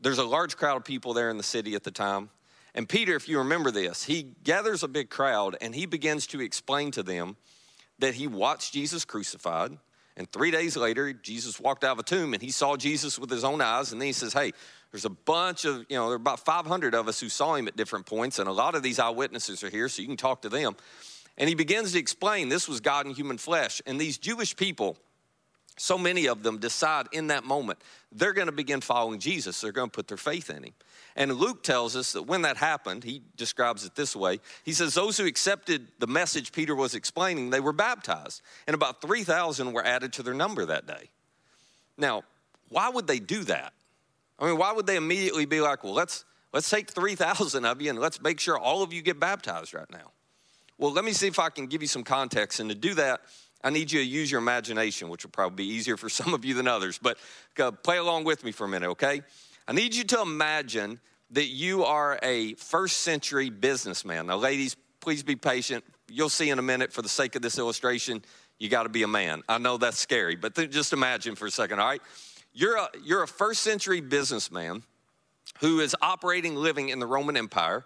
there's 0.00 0.18
a 0.18 0.24
large 0.24 0.56
crowd 0.56 0.76
of 0.76 0.84
people 0.84 1.14
there 1.14 1.30
in 1.30 1.38
the 1.38 1.42
city 1.42 1.74
at 1.74 1.84
the 1.84 1.90
time. 1.90 2.28
And 2.74 2.88
Peter, 2.88 3.14
if 3.14 3.28
you 3.28 3.38
remember 3.38 3.70
this, 3.70 4.04
he 4.04 4.34
gathers 4.44 4.82
a 4.82 4.88
big 4.88 5.10
crowd 5.10 5.56
and 5.60 5.74
he 5.74 5.86
begins 5.86 6.26
to 6.28 6.40
explain 6.40 6.90
to 6.92 7.02
them 7.02 7.36
that 7.98 8.14
he 8.14 8.26
watched 8.26 8.72
Jesus 8.72 9.04
crucified. 9.04 9.76
And 10.16 10.30
three 10.30 10.50
days 10.50 10.76
later, 10.76 11.12
Jesus 11.12 11.60
walked 11.60 11.84
out 11.84 11.92
of 11.92 11.98
a 11.98 12.02
tomb 12.02 12.34
and 12.34 12.42
he 12.42 12.50
saw 12.50 12.76
Jesus 12.76 13.18
with 13.18 13.30
his 13.30 13.44
own 13.44 13.60
eyes. 13.60 13.92
And 13.92 14.00
then 14.00 14.06
he 14.06 14.12
says, 14.12 14.32
Hey, 14.32 14.52
there's 14.90 15.04
a 15.04 15.10
bunch 15.10 15.64
of, 15.64 15.86
you 15.88 15.96
know, 15.96 16.06
there 16.06 16.14
are 16.14 16.16
about 16.16 16.40
500 16.40 16.94
of 16.94 17.08
us 17.08 17.20
who 17.20 17.28
saw 17.28 17.54
him 17.54 17.68
at 17.68 17.76
different 17.76 18.06
points. 18.06 18.38
And 18.38 18.48
a 18.48 18.52
lot 18.52 18.74
of 18.74 18.82
these 18.82 18.98
eyewitnesses 18.98 19.62
are 19.62 19.70
here, 19.70 19.88
so 19.88 20.02
you 20.02 20.08
can 20.08 20.16
talk 20.16 20.42
to 20.42 20.48
them. 20.48 20.76
And 21.42 21.48
he 21.48 21.56
begins 21.56 21.90
to 21.90 21.98
explain 21.98 22.48
this 22.48 22.68
was 22.68 22.78
God 22.78 23.04
in 23.04 23.14
human 23.14 23.36
flesh. 23.36 23.82
And 23.84 24.00
these 24.00 24.16
Jewish 24.16 24.54
people, 24.54 24.96
so 25.76 25.98
many 25.98 26.28
of 26.28 26.44
them 26.44 26.58
decide 26.58 27.08
in 27.10 27.26
that 27.26 27.42
moment 27.42 27.80
they're 28.12 28.32
going 28.32 28.46
to 28.46 28.52
begin 28.52 28.80
following 28.80 29.18
Jesus. 29.18 29.60
They're 29.60 29.72
going 29.72 29.90
to 29.90 29.92
put 29.92 30.06
their 30.06 30.16
faith 30.16 30.50
in 30.50 30.62
him. 30.62 30.72
And 31.16 31.34
Luke 31.34 31.64
tells 31.64 31.96
us 31.96 32.12
that 32.12 32.28
when 32.28 32.42
that 32.42 32.58
happened, 32.58 33.02
he 33.02 33.22
describes 33.36 33.84
it 33.84 33.96
this 33.96 34.14
way. 34.14 34.38
He 34.64 34.72
says, 34.72 34.94
Those 34.94 35.16
who 35.16 35.26
accepted 35.26 35.88
the 35.98 36.06
message 36.06 36.52
Peter 36.52 36.76
was 36.76 36.94
explaining, 36.94 37.50
they 37.50 37.58
were 37.58 37.72
baptized. 37.72 38.40
And 38.68 38.74
about 38.74 39.02
3,000 39.02 39.72
were 39.72 39.84
added 39.84 40.12
to 40.12 40.22
their 40.22 40.34
number 40.34 40.64
that 40.66 40.86
day. 40.86 41.10
Now, 41.98 42.22
why 42.68 42.88
would 42.88 43.08
they 43.08 43.18
do 43.18 43.42
that? 43.42 43.72
I 44.38 44.46
mean, 44.46 44.58
why 44.58 44.70
would 44.70 44.86
they 44.86 44.94
immediately 44.94 45.46
be 45.46 45.60
like, 45.60 45.82
Well, 45.82 45.92
let's, 45.92 46.24
let's 46.52 46.70
take 46.70 46.92
3,000 46.92 47.64
of 47.64 47.82
you 47.82 47.90
and 47.90 47.98
let's 47.98 48.22
make 48.22 48.38
sure 48.38 48.56
all 48.56 48.84
of 48.84 48.92
you 48.92 49.02
get 49.02 49.18
baptized 49.18 49.74
right 49.74 49.90
now? 49.90 50.12
Well, 50.82 50.90
let 50.90 51.04
me 51.04 51.12
see 51.12 51.28
if 51.28 51.38
I 51.38 51.48
can 51.48 51.68
give 51.68 51.80
you 51.80 51.86
some 51.86 52.02
context. 52.02 52.58
And 52.58 52.68
to 52.68 52.74
do 52.74 52.94
that, 52.94 53.20
I 53.62 53.70
need 53.70 53.92
you 53.92 54.00
to 54.00 54.04
use 54.04 54.32
your 54.32 54.40
imagination, 54.40 55.08
which 55.08 55.22
will 55.22 55.30
probably 55.30 55.64
be 55.64 55.72
easier 55.72 55.96
for 55.96 56.08
some 56.08 56.34
of 56.34 56.44
you 56.44 56.54
than 56.54 56.66
others, 56.66 56.98
but 57.00 57.18
uh, 57.60 57.70
play 57.70 57.98
along 57.98 58.24
with 58.24 58.42
me 58.42 58.50
for 58.50 58.64
a 58.64 58.68
minute, 58.68 58.88
okay? 58.88 59.22
I 59.68 59.74
need 59.74 59.94
you 59.94 60.02
to 60.02 60.20
imagine 60.20 60.98
that 61.30 61.46
you 61.46 61.84
are 61.84 62.18
a 62.24 62.54
first 62.54 63.02
century 63.02 63.48
businessman. 63.48 64.26
Now, 64.26 64.38
ladies, 64.38 64.76
please 64.98 65.22
be 65.22 65.36
patient. 65.36 65.84
You'll 66.10 66.28
see 66.28 66.50
in 66.50 66.58
a 66.58 66.62
minute, 66.62 66.92
for 66.92 67.00
the 67.00 67.08
sake 67.08 67.36
of 67.36 67.42
this 67.42 67.58
illustration, 67.58 68.20
you 68.58 68.68
got 68.68 68.82
to 68.82 68.88
be 68.88 69.04
a 69.04 69.08
man. 69.08 69.42
I 69.48 69.58
know 69.58 69.76
that's 69.76 69.98
scary, 69.98 70.34
but 70.34 70.56
th- 70.56 70.72
just 70.72 70.92
imagine 70.92 71.36
for 71.36 71.46
a 71.46 71.50
second, 71.52 71.78
all 71.78 71.86
right? 71.86 72.02
You're 72.52 72.76
a, 72.76 72.88
you're 73.04 73.22
a 73.22 73.28
first 73.28 73.62
century 73.62 74.00
businessman 74.00 74.82
who 75.60 75.78
is 75.78 75.94
operating, 76.02 76.56
living 76.56 76.88
in 76.88 76.98
the 76.98 77.06
Roman 77.06 77.36
Empire. 77.36 77.84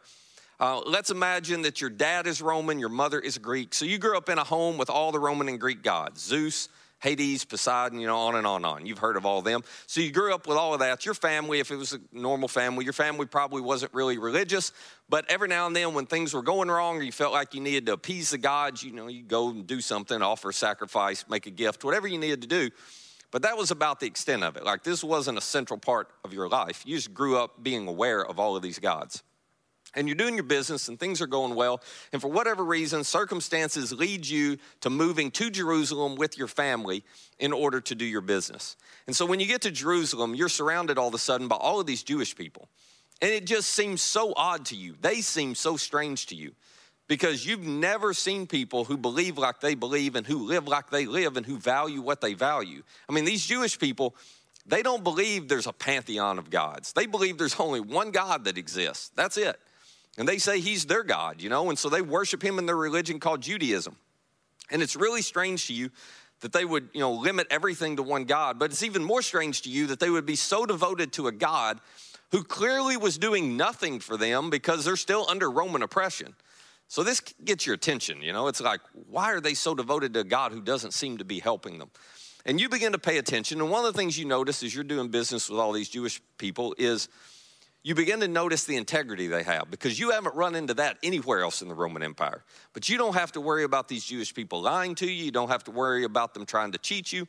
Uh, 0.59 0.81
let's 0.87 1.11
imagine 1.11 1.63
that 1.63 1.83
your 1.83 1.91
dad 1.91 2.27
is 2.27 2.41
Roman, 2.41 2.79
your 2.79 2.89
mother 2.89 3.21
is 3.21 3.37
Greek. 3.37 3.75
So 3.75 3.85
you 3.85 3.99
grew 3.99 4.17
up 4.17 4.31
in 4.31 4.39
a 4.39 4.45
home 4.45 4.79
with 4.79 4.89
all 4.89 5.13
the 5.13 5.19
Roman 5.19 5.49
and 5.49 5.61
Greek 5.61 5.83
gods 5.83 6.25
Zeus, 6.25 6.71
Hades, 6.99 7.45
Poseidon, 7.45 8.01
you 8.01 8.07
know, 8.07 8.17
on 8.17 8.37
and 8.37 8.47
on 8.47 8.57
and 8.57 8.67
on. 8.67 8.87
You've 8.87 8.99
heard 8.99 9.19
of 9.19 9.27
all 9.27 9.43
them. 9.43 9.63
So 9.87 10.01
you 10.01 10.11
grew 10.11 10.35
up 10.35 10.47
with 10.47 10.57
all 10.57 10.73
of 10.73 10.81
that. 10.81 11.05
Your 11.05 11.13
family, 11.13 11.61
if 11.61 11.71
it 11.71 11.77
was 11.77 11.93
a 11.93 12.01
normal 12.11 12.49
family, 12.49 12.85
your 12.85 12.95
family 12.95 13.27
probably 13.27 13.61
wasn't 13.61 13.93
really 13.93 14.17
religious, 14.17 14.73
but 15.11 15.31
every 15.31 15.47
now 15.47 15.67
and 15.67 15.77
then 15.77 15.93
when 15.93 16.07
things 16.07 16.33
were 16.33 16.43
going 16.43 16.69
wrong 16.69 16.97
or 16.97 17.03
you 17.03 17.13
felt 17.13 17.35
like 17.35 17.53
you 17.53 17.61
needed 17.61 17.85
to 17.87 17.93
appease 17.93 18.31
the 18.31 18.39
gods, 18.39 18.83
you 18.83 18.93
know, 18.93 19.09
you 19.09 19.25
go 19.25 19.51
and 19.51 19.67
do 19.67 19.83
something, 19.83 20.23
offer 20.23 20.49
a 20.49 20.55
sacrifice, 20.55 21.27
make 21.29 21.47
a 21.47 21.51
gift, 21.51 21.85
whatever 21.85 22.09
you 22.09 22.17
needed 22.17 22.41
to 22.41 22.49
do. 22.49 22.71
But 23.31 23.43
that 23.43 23.59
was 23.59 23.71
about 23.71 24.01
the 24.01 24.07
extent 24.07 24.43
of 24.43 24.57
it. 24.57 24.65
Like 24.65 24.85
this 24.85 25.05
wasn't 25.05 25.37
a 25.37 25.43
central 25.43 25.79
part 25.79 26.09
of 26.25 26.33
your 26.33 26.49
life. 26.49 26.83
You 26.87 26.97
just 26.97 27.13
grew 27.13 27.37
up 27.37 27.63
being 27.63 27.87
aware 27.89 28.25
of 28.25 28.39
all 28.39 28.57
of 28.57 28.63
these 28.63 28.79
gods 28.79 29.23
and 29.97 30.07
you're 30.07 30.15
doing 30.15 30.35
your 30.35 30.45
business 30.45 30.89
and 30.89 31.01
things 31.01 31.21
are 31.21 31.27
going 31.27 31.55
well, 31.55 31.83
and 32.13 32.23
for 32.23 32.29
whatever 32.29 32.65
reason, 32.65 33.03
circumstances 33.03 33.93
lead 33.93 34.27
you 34.27 34.59
to 34.83 34.91
moving 34.91 35.31
to 35.33 35.51
Jerusalem 35.51 36.17
with 36.17 36.39
your 36.39 36.49
family 36.49 37.03
in 37.39 37.53
order 37.53 37.81
to 37.81 37.95
do 37.95 38.05
your 38.05 38.21
business. 38.21 38.77
And 39.07 39.17
so 39.17 39.27
when 39.27 39.41
you 39.41 39.47
get 39.47 39.63
to 39.63 39.71
Jerusalem, 39.71 40.35
you're 40.35 40.49
surrounded 40.49 40.99
all 40.99 41.09
of 41.09 41.15
a 41.15 41.19
sudden 41.19 41.49
by 41.49 41.57
all 41.57 41.81
of 41.81 41.87
these 41.87 42.03
Jewish 42.03 42.37
people. 42.37 42.69
And 43.23 43.31
it 43.31 43.47
just 43.47 43.71
seems 43.71 44.03
so 44.03 44.35
odd 44.37 44.67
to 44.67 44.77
you. 44.77 44.95
They 45.01 45.23
seem 45.23 45.55
so 45.55 45.77
strange 45.77 46.27
to 46.27 46.35
you 46.35 46.53
because 47.09 47.47
you've 47.47 47.65
never 47.65 48.13
seen 48.13 48.47
people 48.47 48.85
who 48.85 48.97
believe 48.97 49.39
like 49.39 49.61
they 49.61 49.75
believe 49.75 50.17
and 50.17 50.27
who 50.27 50.47
live 50.47 50.69
like 50.69 50.91
they 50.91 51.07
live 51.07 51.37
and 51.37 51.47
who 51.47 51.57
value 51.57 52.03
what 52.03 52.21
they 52.21 52.35
value. 52.35 52.83
I 53.09 53.13
mean, 53.13 53.25
these 53.25 53.47
Jewish 53.47 53.79
people, 53.79 54.15
they 54.67 54.83
don't 54.83 55.05
believe 55.05 55.49
there's 55.49 55.67
a 55.67 55.73
pantheon 55.73 56.39
of 56.39 56.51
gods. 56.51 56.93
They 56.93 57.07
believe 57.07 57.39
there's 57.39 57.59
only 57.61 57.81
one 57.81 58.11
God 58.11 58.45
that 58.45 58.59
exists. 58.59 59.11
That's 59.15 59.37
it. 59.37 59.59
And 60.19 60.27
they 60.27 60.39
say 60.39 60.61
he's 60.61 60.87
their 60.87 61.03
God, 61.03 61.43
you 61.43 61.49
know, 61.49 61.69
and 61.69 61.79
so 61.79 61.89
they 61.89 62.03
worship 62.03 62.43
him 62.43 62.59
in 62.59 62.67
their 62.67 62.77
religion 62.77 63.21
called 63.21 63.43
Judaism. 63.43 63.97
And 64.71 64.83
it's 64.83 64.97
really 64.97 65.23
strange 65.23 65.67
to 65.67 65.75
you 65.75 65.91
that 66.41 66.53
they 66.53 66.65
would, 66.65 66.89
you 66.93 67.01
know, 67.01 67.13
limit 67.13 67.47
everything 67.51 67.97
to 67.97 68.03
one 68.03 68.25
God, 68.25 68.59
but 68.59 68.71
it's 68.71 68.83
even 68.83 69.05
more 69.05 69.23
strange 69.23 69.63
to 69.63 69.71
you 69.71 69.87
that 69.89 70.01
they 70.01 70.11
would 70.11 70.27
be 70.27 70.37
so 70.37 70.67
devoted 70.67 71.13
to 71.15 71.29
a 71.29 71.33
God 71.33 71.81
who 72.33 72.43
clearly 72.43 72.97
was 72.97 73.19
doing 73.19 73.57
nothing 73.57 74.01
for 74.01 74.17
them 74.17 74.51
because 74.51 74.85
they're 74.85 74.97
still 74.97 75.27
under 75.29 75.51
Roman 75.51 75.83
oppression. 75.83 76.35
So 76.89 77.03
this 77.03 77.21
gets 77.21 77.67
your 77.67 77.75
attention, 77.75 78.23
you 78.23 78.33
know. 78.33 78.49
It's 78.49 78.61
like, 78.61 78.81
why 79.09 79.33
are 79.33 79.41
they 79.41 79.55
so 79.55 79.75
devoted 79.75 80.15
to 80.15 80.21
a 80.21 80.25
God 80.25 80.53
who 80.53 80.61
doesn't 80.61 80.93
seem 80.93 81.19
to 81.19 81.25
be 81.25 81.41
helping 81.41 81.79
them? 81.79 81.91
And 82.45 82.61
you 82.61 82.69
begin 82.69 82.93
to 82.93 82.99
pay 82.99 83.19
attention, 83.19 83.61
and 83.61 83.71
one 83.71 83.85
of 83.85 83.93
the 83.93 83.99
things 83.99 84.17
you 84.17 84.25
notice 84.25 84.63
as 84.63 84.73
you're 84.73 84.85
doing 84.85 85.09
business 85.09 85.51
with 85.51 85.59
all 85.59 85.73
these 85.73 85.89
Jewish 85.89 86.21
people 86.39 86.77
is 86.79 87.09
you 87.87 87.95
begin 87.95 88.19
to 88.19 88.27
notice 88.27 88.65
the 88.65 88.75
integrity 88.75 89.29
they 89.29 89.45
have 89.45 89.71
because 89.71 89.97
you 89.97 90.11
haven't 90.11 90.35
run 90.35 90.57
into 90.57 90.75
that 90.75 90.99
anywhere 91.05 91.43
else 91.43 91.63
in 91.63 91.69
the 91.69 91.75
Roman 91.75 92.03
Empire. 92.03 92.43
But 92.73 92.89
you 92.89 92.99
don't 92.99 93.15
have 93.15 93.31
to 93.31 93.41
worry 93.41 93.63
about 93.63 93.87
these 93.87 94.05
Jewish 94.05 94.35
people 94.35 94.61
lying 94.61 94.97
to 94.97 95.07
you, 95.07 95.27
you 95.27 95.31
don't 95.31 95.51
have 95.51 95.63
to 95.65 95.71
worry 95.71 96.03
about 96.03 96.35
them 96.35 96.47
trying 96.47 96.73
to 96.73 96.79
cheat 96.79 97.13
you. 97.13 97.29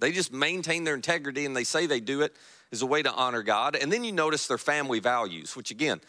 They 0.00 0.10
just 0.10 0.32
maintain 0.32 0.82
their 0.82 0.96
integrity 0.96 1.46
and 1.46 1.56
they 1.56 1.62
say 1.62 1.86
they 1.86 2.00
do 2.00 2.22
it 2.22 2.34
as 2.72 2.82
a 2.82 2.86
way 2.86 3.04
to 3.04 3.12
honor 3.12 3.44
God. 3.44 3.76
And 3.76 3.92
then 3.92 4.02
you 4.02 4.10
notice 4.10 4.48
their 4.48 4.58
family 4.58 4.98
values, 4.98 5.54
which 5.54 5.70
again, 5.70 6.00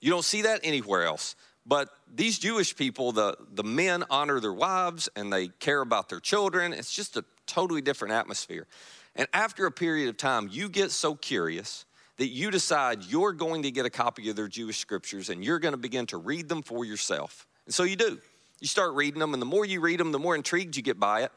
you 0.00 0.08
don't 0.08 0.24
see 0.24 0.40
that 0.40 0.60
anywhere 0.62 1.04
else. 1.04 1.36
But 1.66 1.90
these 2.10 2.38
Jewish 2.38 2.74
people, 2.74 3.12
the, 3.12 3.36
the 3.52 3.62
men 3.62 4.04
honor 4.08 4.40
their 4.40 4.54
wives 4.54 5.10
and 5.14 5.30
they 5.30 5.48
care 5.48 5.82
about 5.82 6.08
their 6.08 6.20
children. 6.20 6.72
It's 6.72 6.94
just 6.94 7.18
a 7.18 7.26
totally 7.46 7.82
different 7.82 8.14
atmosphere. 8.14 8.66
And 9.14 9.28
after 9.34 9.66
a 9.66 9.70
period 9.70 10.08
of 10.08 10.16
time, 10.16 10.48
you 10.50 10.70
get 10.70 10.90
so 10.92 11.14
curious 11.14 11.84
that 12.18 12.28
you 12.28 12.50
decide 12.50 13.04
you're 13.04 13.32
going 13.32 13.62
to 13.62 13.70
get 13.70 13.86
a 13.86 13.90
copy 13.90 14.28
of 14.30 14.36
their 14.36 14.48
Jewish 14.48 14.78
scriptures 14.78 15.30
and 15.30 15.44
you're 15.44 15.58
going 15.58 15.72
to 15.72 15.78
begin 15.78 16.06
to 16.06 16.18
read 16.18 16.48
them 16.48 16.62
for 16.62 16.84
yourself. 16.84 17.46
And 17.66 17.74
so 17.74 17.84
you 17.84 17.96
do. 17.96 18.18
You 18.60 18.68
start 18.68 18.94
reading 18.94 19.18
them, 19.18 19.32
and 19.32 19.42
the 19.42 19.46
more 19.46 19.64
you 19.64 19.80
read 19.80 19.98
them, 19.98 20.12
the 20.12 20.20
more 20.20 20.36
intrigued 20.36 20.76
you 20.76 20.84
get 20.84 21.00
by 21.00 21.22
it. 21.22 21.32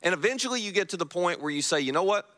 And 0.00 0.14
eventually 0.14 0.60
you 0.60 0.70
get 0.70 0.90
to 0.90 0.96
the 0.96 1.06
point 1.06 1.42
where 1.42 1.50
you 1.50 1.60
say, 1.60 1.80
you 1.80 1.90
know 1.90 2.04
what? 2.04 2.28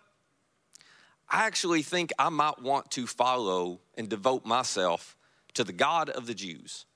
I 1.28 1.46
actually 1.46 1.82
think 1.82 2.10
I 2.18 2.30
might 2.30 2.60
want 2.62 2.90
to 2.92 3.06
follow 3.06 3.80
and 3.98 4.08
devote 4.08 4.46
myself 4.46 5.16
to 5.54 5.62
the 5.62 5.74
God 5.74 6.08
of 6.08 6.26
the 6.26 6.32
Jews. 6.32 6.86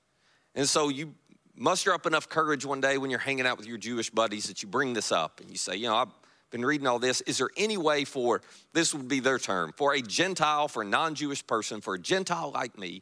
And 0.55 0.67
so 0.67 0.89
you 0.89 1.13
muster 1.55 1.93
up 1.93 2.05
enough 2.05 2.27
courage 2.27 2.65
one 2.65 2.81
day 2.81 2.97
when 2.97 3.09
you're 3.09 3.19
hanging 3.19 3.45
out 3.45 3.57
with 3.57 3.67
your 3.67 3.77
Jewish 3.77 4.09
buddies 4.09 4.47
that 4.47 4.63
you 4.63 4.67
bring 4.67 4.93
this 4.93 5.11
up 5.11 5.39
and 5.39 5.49
you 5.49 5.57
say, 5.57 5.75
you 5.75 5.87
know, 5.87 5.95
I, 5.95 6.05
been 6.55 6.65
reading 6.65 6.87
all 6.87 6.99
this. 6.99 7.19
Is 7.21 7.39
there 7.39 7.49
any 7.57 7.75
way 7.75 8.05
for, 8.05 8.41
this 8.71 8.93
would 8.93 9.09
be 9.09 9.19
their 9.19 9.37
term, 9.37 9.73
for 9.75 9.93
a 9.93 10.01
Gentile, 10.01 10.69
for 10.69 10.83
a 10.83 10.85
non 10.85 11.13
Jewish 11.13 11.45
person, 11.45 11.81
for 11.81 11.95
a 11.95 11.99
Gentile 11.99 12.49
like 12.53 12.79
me 12.79 13.01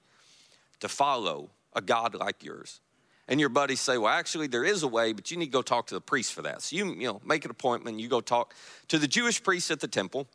to 0.79 0.87
follow 0.87 1.51
a 1.73 1.81
God 1.81 2.15
like 2.15 2.43
yours? 2.43 2.81
And 3.27 3.39
your 3.39 3.49
buddies 3.49 3.79
say, 3.79 3.99
well, 3.99 4.11
actually, 4.11 4.47
there 4.47 4.63
is 4.63 4.81
a 4.81 4.87
way, 4.87 5.13
but 5.13 5.29
you 5.29 5.37
need 5.37 5.45
to 5.45 5.51
go 5.51 5.61
talk 5.61 5.85
to 5.87 5.93
the 5.93 6.01
priest 6.01 6.33
for 6.33 6.41
that. 6.41 6.63
So 6.63 6.75
you, 6.75 6.93
you 6.95 7.07
know, 7.07 7.21
make 7.23 7.45
an 7.45 7.51
appointment, 7.51 7.99
you 7.99 8.07
go 8.07 8.21
talk 8.21 8.55
to 8.87 8.97
the 8.97 9.07
Jewish 9.07 9.43
priest 9.43 9.69
at 9.69 9.79
the 9.79 9.87
temple, 9.87 10.27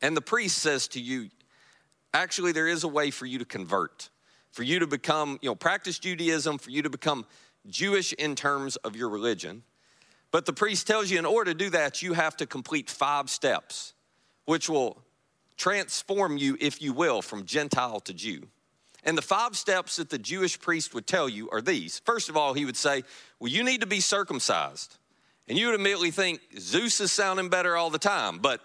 and 0.00 0.16
the 0.16 0.22
priest 0.22 0.56
says 0.56 0.88
to 0.88 1.00
you, 1.00 1.28
actually, 2.14 2.52
there 2.52 2.66
is 2.66 2.82
a 2.82 2.88
way 2.88 3.10
for 3.10 3.26
you 3.26 3.40
to 3.40 3.44
convert, 3.44 4.08
for 4.52 4.62
you 4.62 4.78
to 4.78 4.86
become, 4.86 5.38
you 5.42 5.50
know, 5.50 5.54
practice 5.54 5.98
Judaism, 5.98 6.56
for 6.56 6.70
you 6.70 6.80
to 6.80 6.90
become 6.90 7.26
Jewish 7.68 8.14
in 8.14 8.36
terms 8.36 8.76
of 8.76 8.96
your 8.96 9.10
religion. 9.10 9.64
But 10.32 10.46
the 10.46 10.52
priest 10.52 10.86
tells 10.86 11.10
you 11.10 11.18
in 11.18 11.26
order 11.26 11.52
to 11.52 11.56
do 11.56 11.70
that, 11.70 12.02
you 12.02 12.14
have 12.14 12.36
to 12.38 12.46
complete 12.46 12.90
five 12.90 13.30
steps, 13.30 13.92
which 14.46 14.68
will 14.68 14.96
transform 15.56 16.38
you, 16.38 16.56
if 16.58 16.82
you 16.82 16.92
will, 16.92 17.22
from 17.22 17.44
Gentile 17.44 18.00
to 18.00 18.14
Jew. 18.14 18.48
And 19.04 19.16
the 19.16 19.22
five 19.22 19.56
steps 19.56 19.96
that 19.96 20.10
the 20.10 20.18
Jewish 20.18 20.58
priest 20.58 20.94
would 20.94 21.06
tell 21.06 21.28
you 21.28 21.50
are 21.50 21.60
these. 21.60 22.00
First 22.04 22.28
of 22.28 22.36
all, 22.36 22.54
he 22.54 22.64
would 22.64 22.76
say, 22.76 23.02
Well, 23.38 23.50
you 23.50 23.62
need 23.62 23.82
to 23.82 23.86
be 23.86 24.00
circumcised. 24.00 24.96
And 25.48 25.58
you 25.58 25.66
would 25.66 25.74
immediately 25.74 26.12
think, 26.12 26.40
Zeus 26.58 27.00
is 27.00 27.12
sounding 27.12 27.48
better 27.48 27.76
all 27.76 27.90
the 27.90 27.98
time. 27.98 28.38
But 28.38 28.60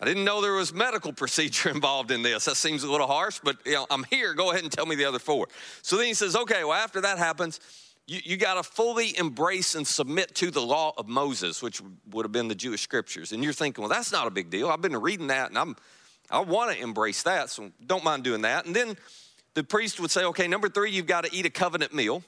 I 0.00 0.04
didn't 0.04 0.24
know 0.24 0.42
there 0.42 0.52
was 0.52 0.74
medical 0.74 1.12
procedure 1.22 1.70
involved 1.70 2.10
in 2.10 2.22
this. 2.22 2.44
That 2.44 2.56
seems 2.56 2.82
a 2.82 2.90
little 2.90 3.06
harsh, 3.06 3.40
but 3.42 3.56
you 3.64 3.74
know, 3.74 3.86
I'm 3.88 4.04
here. 4.04 4.34
Go 4.34 4.50
ahead 4.50 4.64
and 4.64 4.72
tell 4.72 4.84
me 4.84 4.96
the 4.96 5.04
other 5.06 5.20
four. 5.20 5.46
So 5.80 5.96
then 5.96 6.06
he 6.06 6.14
says, 6.14 6.36
Okay, 6.36 6.64
well, 6.64 6.74
after 6.74 7.00
that 7.00 7.16
happens, 7.16 7.60
you, 8.10 8.20
you 8.24 8.36
got 8.36 8.54
to 8.54 8.64
fully 8.64 9.16
embrace 9.16 9.76
and 9.76 9.86
submit 9.86 10.34
to 10.34 10.50
the 10.50 10.60
law 10.60 10.92
of 10.98 11.06
Moses, 11.08 11.62
which 11.62 11.80
would 12.10 12.24
have 12.24 12.32
been 12.32 12.48
the 12.48 12.56
Jewish 12.56 12.80
scriptures. 12.80 13.30
And 13.30 13.44
you're 13.44 13.52
thinking, 13.52 13.82
well, 13.82 13.88
that's 13.88 14.10
not 14.10 14.26
a 14.26 14.30
big 14.30 14.50
deal. 14.50 14.68
I've 14.68 14.82
been 14.82 14.96
reading 14.96 15.28
that 15.28 15.50
and 15.50 15.56
I'm, 15.56 15.76
I 16.28 16.40
want 16.40 16.76
to 16.76 16.82
embrace 16.82 17.22
that, 17.22 17.50
so 17.50 17.70
don't 17.86 18.02
mind 18.02 18.24
doing 18.24 18.42
that. 18.42 18.66
And 18.66 18.74
then 18.74 18.96
the 19.54 19.62
priest 19.62 20.00
would 20.00 20.10
say, 20.10 20.24
okay, 20.24 20.48
number 20.48 20.68
three, 20.68 20.90
you've 20.90 21.06
got 21.06 21.24
to 21.24 21.32
eat 21.32 21.46
a 21.46 21.50
covenant 21.50 21.94
meal. 21.94 22.24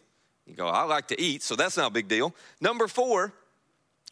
You 0.47 0.55
go, 0.55 0.69
I 0.69 0.85
like 0.85 1.09
to 1.09 1.21
eat, 1.21 1.43
so 1.43 1.57
that's 1.57 1.77
not 1.77 1.91
a 1.91 1.93
big 1.93 2.07
deal. 2.07 2.33
Number 2.61 2.87
four, 2.87 3.33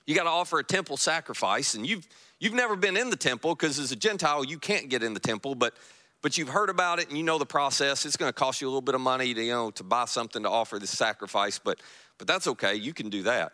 you 0.07 0.17
got 0.17 0.25
to 0.25 0.31
offer 0.31 0.59
a 0.59 0.65
temple 0.65 0.97
sacrifice. 0.97 1.75
And 1.75 1.87
you've, 1.87 2.05
you've 2.41 2.55
never 2.55 2.75
been 2.75 2.97
in 2.97 3.11
the 3.11 3.17
temple 3.17 3.55
because 3.55 3.79
as 3.79 3.93
a 3.93 3.97
Gentile, 3.97 4.45
you 4.45 4.59
can't 4.59 4.89
get 4.89 5.05
in 5.05 5.15
the 5.15 5.21
temple, 5.21 5.55
but 5.55 5.75
but 6.23 6.37
you've 6.37 6.49
heard 6.49 6.71
about 6.71 6.99
it 6.99 7.09
and 7.09 7.17
you 7.17 7.23
know 7.23 7.39
the 7.39 7.47
process. 7.47 8.05
It's 8.05 8.17
going 8.17 8.29
to 8.29 8.35
cost 8.35 8.61
you 8.61 8.67
a 8.67 8.71
little 8.71 8.83
bit 8.83 8.95
of 8.95 9.00
money 9.00 9.33
to, 9.33 9.43
you 9.43 9.53
know, 9.53 9.71
to 9.73 9.85
buy 9.85 10.05
something 10.05 10.43
to 10.43 10.50
offer 10.50 10.79
this 10.79 10.97
sacrifice, 10.97 11.59
but, 11.59 11.81
but 12.19 12.27
that's 12.27 12.47
okay. 12.47 12.75
You 12.75 12.93
can 12.93 13.09
do 13.09 13.23
that. 13.23 13.53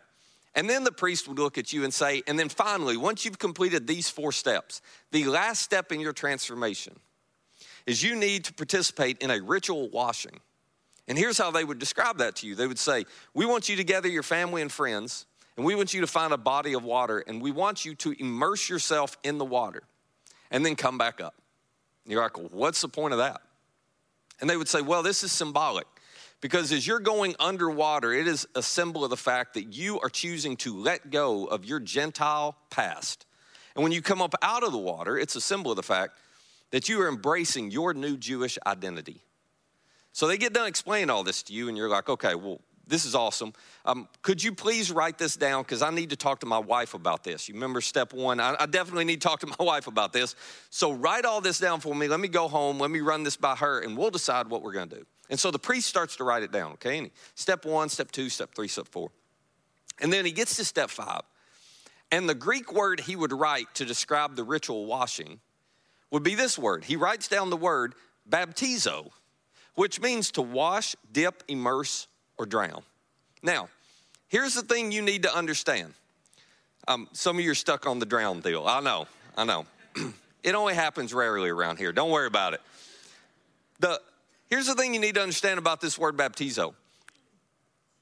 And 0.55 0.69
then 0.69 0.83
the 0.83 0.91
priest 0.91 1.27
would 1.27 1.37
look 1.37 1.57
at 1.57 1.71
you 1.71 1.83
and 1.83 1.93
say, 1.93 2.23
and 2.27 2.37
then 2.37 2.49
finally, 2.49 2.97
once 2.97 3.23
you've 3.23 3.37
completed 3.39 3.85
these 3.85 4.09
four 4.09 4.31
steps, 4.31 4.81
the 5.11 5.25
last 5.25 5.61
step 5.61 5.91
in 5.91 5.99
your 5.99 6.13
transformation 6.13 6.99
is 7.85 8.03
you 8.03 8.15
need 8.15 8.45
to 8.45 8.53
participate 8.53 9.19
in 9.19 9.29
a 9.29 9.39
ritual 9.41 9.89
washing. 9.89 10.39
And 11.07 11.17
here's 11.17 11.37
how 11.37 11.51
they 11.51 11.63
would 11.63 11.79
describe 11.79 12.17
that 12.17 12.37
to 12.37 12.47
you 12.47 12.55
they 12.55 12.67
would 12.67 12.79
say, 12.79 13.05
We 13.33 13.45
want 13.45 13.69
you 13.69 13.77
to 13.77 13.83
gather 13.83 14.09
your 14.09 14.23
family 14.23 14.61
and 14.61 14.71
friends, 14.71 15.25
and 15.55 15.65
we 15.65 15.75
want 15.75 15.93
you 15.93 16.01
to 16.01 16.07
find 16.07 16.33
a 16.33 16.37
body 16.37 16.73
of 16.73 16.83
water, 16.83 17.19
and 17.19 17.41
we 17.41 17.51
want 17.51 17.85
you 17.85 17.95
to 17.95 18.15
immerse 18.19 18.67
yourself 18.67 19.17
in 19.23 19.37
the 19.37 19.45
water 19.45 19.83
and 20.51 20.65
then 20.65 20.75
come 20.75 20.97
back 20.97 21.21
up. 21.21 21.35
You're 22.07 22.23
like, 22.23 22.37
what's 22.51 22.81
the 22.81 22.87
point 22.87 23.13
of 23.13 23.19
that? 23.19 23.41
And 24.39 24.49
they 24.49 24.57
would 24.57 24.67
say, 24.67 24.81
well, 24.81 25.03
this 25.03 25.23
is 25.23 25.31
symbolic. 25.31 25.87
Because 26.39 26.71
as 26.71 26.85
you're 26.85 26.99
going 26.99 27.35
underwater, 27.39 28.13
it 28.13 28.27
is 28.27 28.47
a 28.53 28.61
symbol 28.61 29.03
of 29.03 29.09
the 29.09 29.17
fact 29.17 29.55
that 29.55 29.73
you 29.73 29.99
are 30.01 30.09
choosing 30.09 30.55
to 30.57 30.75
let 30.75 31.09
go 31.09 31.45
of 31.45 31.65
your 31.65 31.79
Gentile 31.79 32.55
past. 32.69 33.25
And 33.75 33.83
when 33.83 33.91
you 33.91 34.01
come 34.01 34.21
up 34.21 34.35
out 34.41 34.63
of 34.63 34.71
the 34.71 34.77
water, 34.77 35.17
it's 35.17 35.35
a 35.35 35.41
symbol 35.41 35.71
of 35.71 35.77
the 35.77 35.83
fact 35.83 36.17
that 36.71 36.89
you 36.89 37.01
are 37.01 37.07
embracing 37.07 37.71
your 37.71 37.93
new 37.93 38.17
Jewish 38.17 38.59
identity. 38.67 39.23
So 40.11 40.27
they 40.27 40.37
get 40.37 40.53
done 40.53 40.67
explaining 40.67 41.09
all 41.09 41.23
this 41.23 41.43
to 41.43 41.53
you, 41.53 41.67
and 41.67 41.77
you're 41.77 41.89
like, 41.89 42.09
okay, 42.09 42.35
well, 42.35 42.59
this 42.87 43.05
is 43.05 43.15
awesome. 43.15 43.53
Um, 43.85 44.07
could 44.21 44.41
you 44.41 44.53
please 44.53 44.91
write 44.91 45.17
this 45.17 45.35
down? 45.35 45.63
Because 45.63 45.81
I 45.81 45.91
need 45.91 46.09
to 46.11 46.15
talk 46.15 46.39
to 46.39 46.45
my 46.45 46.57
wife 46.57 46.93
about 46.93 47.23
this. 47.23 47.47
You 47.47 47.55
remember 47.55 47.81
step 47.81 48.13
one? 48.13 48.39
I, 48.39 48.55
I, 48.59 48.65
definitely 48.65 49.05
need 49.05 49.21
to 49.21 49.27
talk 49.27 49.41
to 49.41 49.47
my 49.47 49.55
wife 49.59 49.87
about 49.87 50.13
this. 50.13 50.35
So 50.69 50.93
write 50.93 51.25
all 51.25 51.41
this 51.41 51.59
down 51.59 51.81
for 51.81 51.93
me. 51.93 52.07
Let 52.07 52.19
me 52.19 52.29
go 52.29 52.47
home. 52.47 52.79
Let 52.79 52.89
me 52.89 53.01
run 53.01 53.23
this 53.23 53.35
by 53.35 53.55
her, 53.55 53.81
and 53.81 53.97
we'll 53.97 54.09
decide 54.09 54.47
what 54.47 54.63
we're 54.63 54.71
going 54.71 54.89
to 54.89 54.95
do. 54.97 55.05
And 55.29 55.39
so 55.39 55.51
the 55.51 55.59
priest 55.59 55.87
starts 55.87 56.15
to 56.17 56.23
write 56.23 56.43
it 56.43 56.51
down, 56.51 56.73
okay? 56.73 56.97
And 56.97 57.07
he, 57.07 57.13
step 57.35 57.65
one, 57.65 57.89
step 57.89 58.11
two, 58.11 58.29
step 58.29 58.55
three, 58.55 58.69
step 58.69 58.87
four. 58.87 59.11
And 59.99 60.13
then 60.13 60.25
he 60.25 60.31
gets 60.31 60.55
to 60.55 60.65
step 60.65 60.89
five. 60.89 61.21
And 62.11 62.29
the 62.29 62.35
Greek 62.35 62.71
word 62.71 63.01
he 63.01 63.15
would 63.15 63.33
write 63.33 63.67
to 63.75 63.85
describe 63.85 64.35
the 64.35 64.43
ritual 64.43 64.85
washing 64.85 65.39
would 66.11 66.23
be 66.23 66.35
this 66.35 66.57
word. 66.57 66.85
He 66.85 66.95
writes 66.95 67.27
down 67.27 67.49
the 67.49 67.57
word 67.57 67.95
baptizo, 68.29 69.09
which 69.75 69.99
means 69.99 70.31
to 70.31 70.41
wash, 70.41 70.95
dip, 71.11 71.43
immerse, 71.49 72.07
or 72.37 72.45
drown. 72.45 72.83
Now, 73.41 73.69
here's 74.27 74.53
the 74.53 74.61
thing 74.61 74.91
you 74.91 75.01
need 75.01 75.23
to 75.23 75.35
understand. 75.35 75.93
Um, 76.87 77.07
some 77.11 77.37
of 77.37 77.43
you 77.43 77.51
are 77.51 77.55
stuck 77.55 77.85
on 77.85 77.99
the 77.99 78.05
drown 78.05 78.39
deal. 78.39 78.65
I 78.65 78.79
know, 78.79 79.07
I 79.37 79.43
know. 79.43 79.65
it 80.43 80.55
only 80.55 80.73
happens 80.73 81.13
rarely 81.13 81.49
around 81.49 81.77
here. 81.77 81.91
Don't 81.91 82.11
worry 82.11 82.27
about 82.27 82.53
it. 82.53 82.61
The, 83.79 83.99
here's 84.49 84.67
the 84.67 84.75
thing 84.75 84.93
you 84.93 84.99
need 84.99 85.15
to 85.15 85.21
understand 85.21 85.59
about 85.59 85.81
this 85.81 85.97
word 85.97 86.17
baptizo. 86.17 86.73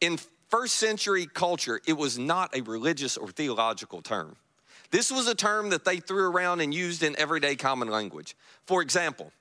In 0.02 0.20
first 0.50 0.76
century 0.76 1.26
culture, 1.26 1.82
it 1.88 1.94
was 1.94 2.20
not 2.20 2.56
a 2.56 2.62
religious 2.62 3.18
or 3.18 3.30
theological 3.30 4.02
term. 4.02 4.36
This 4.92 5.12
was 5.12 5.28
a 5.28 5.36
term 5.36 5.72
that 5.72 5.84
they 5.84 5.98
threw 5.98 6.30
around 6.30 6.62
and 6.62 6.74
used 6.74 7.04
in 7.04 7.18
everyday 7.18 7.56
common 7.56 7.90
language. 7.90 8.36
For 8.66 8.82
example, 8.82 9.32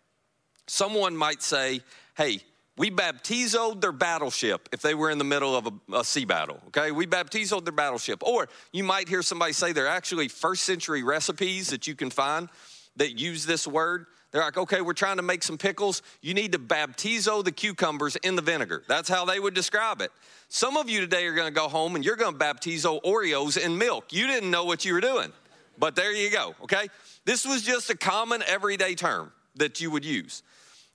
someone 0.67 1.17
might 1.17 1.43
say, 1.43 1.83
Hey, 2.17 2.41
we 2.76 2.90
baptizoed 2.90 3.81
their 3.81 3.93
battleship 3.93 4.69
if 4.73 4.83
they 4.83 4.95
were 4.95 5.11
in 5.11 5.19
the 5.19 5.25
middle 5.25 5.54
of 5.54 5.66
a, 5.66 5.99
a, 5.99 6.04
sea 6.04 6.25
battle, 6.25 6.61
okay? 6.69 6.90
We 6.90 7.07
baptizoed 7.07 7.64
their 7.64 7.73
battleship. 7.73 8.23
Or 8.25 8.49
you 8.73 8.83
might 8.83 9.09
hear 9.09 9.23
somebody 9.23 9.52
say 9.52 9.73
there 9.73 9.87
are 9.87 9.97
actually 9.97 10.28
first 10.28 10.64
century 10.64 11.02
recipes 11.02 11.69
that 11.69 11.87
you 11.87 11.95
can 11.95 12.11
find 12.11 12.49
that 12.97 13.19
use 13.19 13.47
this 13.47 13.66
word. 13.66 14.07
They're 14.33 14.43
like, 14.43 14.57
okay, 14.57 14.81
we're 14.81 14.95
trying 14.95 15.19
to 15.19 15.23
make 15.23 15.45
some 15.45 15.57
pickles. 15.57 16.02
You 16.21 16.35
need 16.35 16.50
to 16.52 16.59
baptizo 16.59 17.45
the 17.45 17.52
cucumbers 17.52 18.16
in 18.16 18.35
the 18.35 18.43
vinegar. 18.43 18.83
That's 18.88 19.09
how 19.09 19.25
they 19.25 19.38
would 19.38 19.54
describe 19.54 20.00
it. 20.00 20.11
Some 20.49 20.76
of 20.76 20.90
you 20.90 21.00
today 21.00 21.26
are 21.26 21.35
gonna 21.35 21.52
go 21.52 21.69
home 21.69 21.95
and 21.95 22.04
you're 22.04 22.16
gonna 22.16 22.37
baptizo 22.37 23.00
Oreos 23.04 23.57
in 23.57 23.78
milk. 23.78 24.12
You 24.12 24.26
didn't 24.26 24.50
know 24.50 24.64
what 24.64 24.85
you 24.85 24.95
were 24.95 25.00
doing, 25.00 25.33
but 25.78 25.95
there 25.95 26.12
you 26.12 26.31
go, 26.31 26.57
okay? 26.64 26.88
This 27.25 27.47
was 27.47 27.62
just 27.62 27.90
a 27.90 27.97
common 27.97 28.43
everyday 28.43 28.97
term 28.97 29.33
that 29.54 29.81
you 29.81 29.93
would 29.93 30.04
use. 30.04 30.43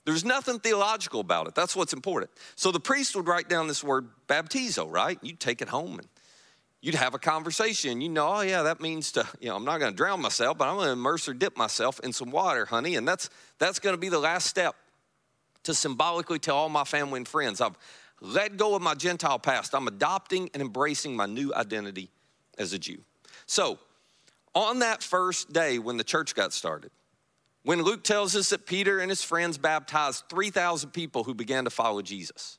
There's 0.04 0.24
nothing 0.24 0.58
theological 0.58 1.20
about 1.20 1.46
it. 1.46 1.54
That's 1.54 1.76
what's 1.76 1.92
important. 1.92 2.30
So 2.56 2.72
the 2.72 2.80
priest 2.80 3.14
would 3.16 3.28
write 3.28 3.48
down 3.48 3.68
this 3.68 3.84
word 3.84 4.08
baptizo, 4.28 4.90
right? 4.90 5.18
You'd 5.22 5.40
take 5.40 5.60
it 5.60 5.68
home 5.68 5.98
and 5.98 6.08
you'd 6.80 6.94
have 6.94 7.14
a 7.14 7.18
conversation. 7.18 8.00
You 8.00 8.08
know, 8.08 8.28
oh 8.28 8.40
yeah, 8.40 8.62
that 8.62 8.80
means 8.80 9.12
to, 9.12 9.26
you 9.40 9.48
know, 9.48 9.56
I'm 9.56 9.64
not 9.64 9.78
going 9.78 9.92
to 9.92 9.96
drown 9.96 10.22
myself, 10.22 10.56
but 10.56 10.68
I'm 10.68 10.76
going 10.76 10.86
to 10.86 10.92
immerse 10.92 11.28
or 11.28 11.34
dip 11.34 11.56
myself 11.56 12.00
in 12.00 12.12
some 12.12 12.30
water, 12.30 12.64
honey. 12.64 12.96
And 12.96 13.06
that's 13.06 13.28
that's 13.58 13.78
going 13.78 13.94
to 13.94 14.00
be 14.00 14.08
the 14.08 14.18
last 14.18 14.46
step 14.46 14.74
to 15.64 15.74
symbolically 15.74 16.38
tell 16.38 16.56
all 16.56 16.68
my 16.70 16.84
family 16.84 17.18
and 17.18 17.28
friends 17.28 17.60
I've 17.60 17.76
let 18.22 18.56
go 18.56 18.74
of 18.74 18.82
my 18.82 18.94
Gentile 18.94 19.38
past. 19.38 19.74
I'm 19.74 19.88
adopting 19.88 20.50
and 20.52 20.62
embracing 20.62 21.16
my 21.16 21.26
new 21.26 21.54
identity 21.54 22.10
as 22.58 22.72
a 22.72 22.78
Jew. 22.78 22.98
So, 23.46 23.78
on 24.54 24.80
that 24.80 25.02
first 25.02 25.52
day 25.52 25.78
when 25.78 25.96
the 25.96 26.04
church 26.04 26.34
got 26.34 26.52
started, 26.52 26.90
when 27.62 27.82
Luke 27.82 28.04
tells 28.04 28.34
us 28.34 28.50
that 28.50 28.66
Peter 28.66 29.00
and 29.00 29.10
his 29.10 29.22
friends 29.22 29.58
baptized 29.58 30.24
3,000 30.30 30.90
people 30.90 31.24
who 31.24 31.34
began 31.34 31.64
to 31.64 31.70
follow 31.70 32.02
Jesus, 32.02 32.58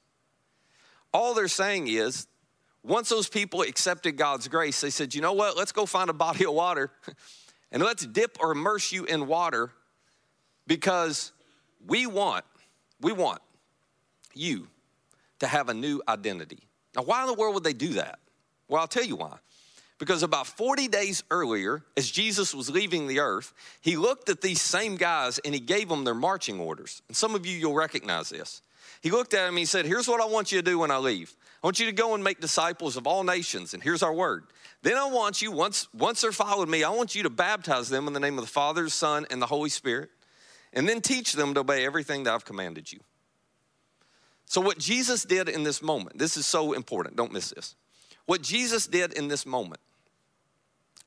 all 1.13 1.33
they're 1.33 1.47
saying 1.47 1.87
is, 1.87 2.27
once 2.83 3.09
those 3.09 3.27
people 3.27 3.61
accepted 3.61 4.17
God's 4.17 4.47
grace, 4.47 4.81
they 4.81 4.89
said, 4.89 5.13
you 5.13 5.21
know 5.21 5.33
what, 5.33 5.57
let's 5.57 5.71
go 5.71 5.85
find 5.85 6.09
a 6.09 6.13
body 6.13 6.45
of 6.45 6.53
water 6.53 6.91
and 7.71 7.83
let's 7.83 8.05
dip 8.05 8.37
or 8.39 8.51
immerse 8.51 8.91
you 8.91 9.05
in 9.05 9.27
water 9.27 9.71
because 10.67 11.31
we 11.85 12.07
want, 12.07 12.45
we 12.99 13.11
want 13.11 13.41
you 14.33 14.67
to 15.39 15.47
have 15.47 15.69
a 15.69 15.73
new 15.73 16.01
identity. 16.07 16.59
Now, 16.95 17.03
why 17.03 17.21
in 17.21 17.27
the 17.27 17.33
world 17.33 17.55
would 17.55 17.63
they 17.63 17.73
do 17.73 17.93
that? 17.93 18.19
Well, 18.67 18.81
I'll 18.81 18.87
tell 18.87 19.03
you 19.03 19.15
why. 19.15 19.37
Because 20.01 20.23
about 20.23 20.47
40 20.47 20.87
days 20.87 21.23
earlier, 21.29 21.83
as 21.95 22.09
Jesus 22.09 22.55
was 22.55 22.71
leaving 22.71 23.05
the 23.05 23.19
earth, 23.19 23.53
he 23.81 23.97
looked 23.97 24.29
at 24.29 24.41
these 24.41 24.59
same 24.59 24.95
guys 24.95 25.37
and 25.45 25.53
he 25.53 25.59
gave 25.59 25.89
them 25.89 26.05
their 26.05 26.15
marching 26.15 26.59
orders. 26.59 27.03
And 27.07 27.15
some 27.15 27.35
of 27.35 27.45
you, 27.45 27.55
you'll 27.55 27.75
recognize 27.75 28.29
this. 28.29 28.63
He 29.01 29.11
looked 29.11 29.35
at 29.35 29.45
them 29.45 29.49
and 29.49 29.59
he 29.59 29.65
said, 29.65 29.85
Here's 29.85 30.07
what 30.07 30.19
I 30.19 30.25
want 30.25 30.51
you 30.51 30.57
to 30.57 30.67
do 30.67 30.79
when 30.79 30.89
I 30.89 30.97
leave. 30.97 31.35
I 31.63 31.67
want 31.67 31.79
you 31.79 31.85
to 31.85 31.91
go 31.91 32.15
and 32.15 32.23
make 32.23 32.41
disciples 32.41 32.97
of 32.97 33.05
all 33.05 33.23
nations. 33.23 33.75
And 33.75 33.83
here's 33.83 34.01
our 34.01 34.11
word. 34.11 34.45
Then 34.81 34.97
I 34.97 35.07
want 35.07 35.39
you, 35.39 35.51
once, 35.51 35.87
once 35.93 36.21
they're 36.21 36.31
followed 36.31 36.67
me, 36.67 36.83
I 36.83 36.89
want 36.89 37.13
you 37.13 37.21
to 37.21 37.29
baptize 37.29 37.87
them 37.87 38.07
in 38.07 38.13
the 38.13 38.19
name 38.19 38.39
of 38.39 38.43
the 38.43 38.49
Father, 38.49 38.89
Son, 38.89 39.27
and 39.29 39.39
the 39.39 39.45
Holy 39.45 39.69
Spirit. 39.69 40.09
And 40.73 40.89
then 40.89 41.01
teach 41.01 41.33
them 41.33 41.53
to 41.53 41.59
obey 41.59 41.85
everything 41.85 42.23
that 42.23 42.33
I've 42.33 42.43
commanded 42.43 42.91
you. 42.91 43.01
So, 44.45 44.61
what 44.61 44.79
Jesus 44.79 45.25
did 45.25 45.47
in 45.47 45.61
this 45.61 45.83
moment, 45.83 46.17
this 46.17 46.37
is 46.37 46.47
so 46.47 46.73
important, 46.73 47.17
don't 47.17 47.31
miss 47.31 47.51
this. 47.51 47.75
What 48.25 48.41
Jesus 48.41 48.87
did 48.87 49.13
in 49.13 49.27
this 49.27 49.45
moment 49.45 49.79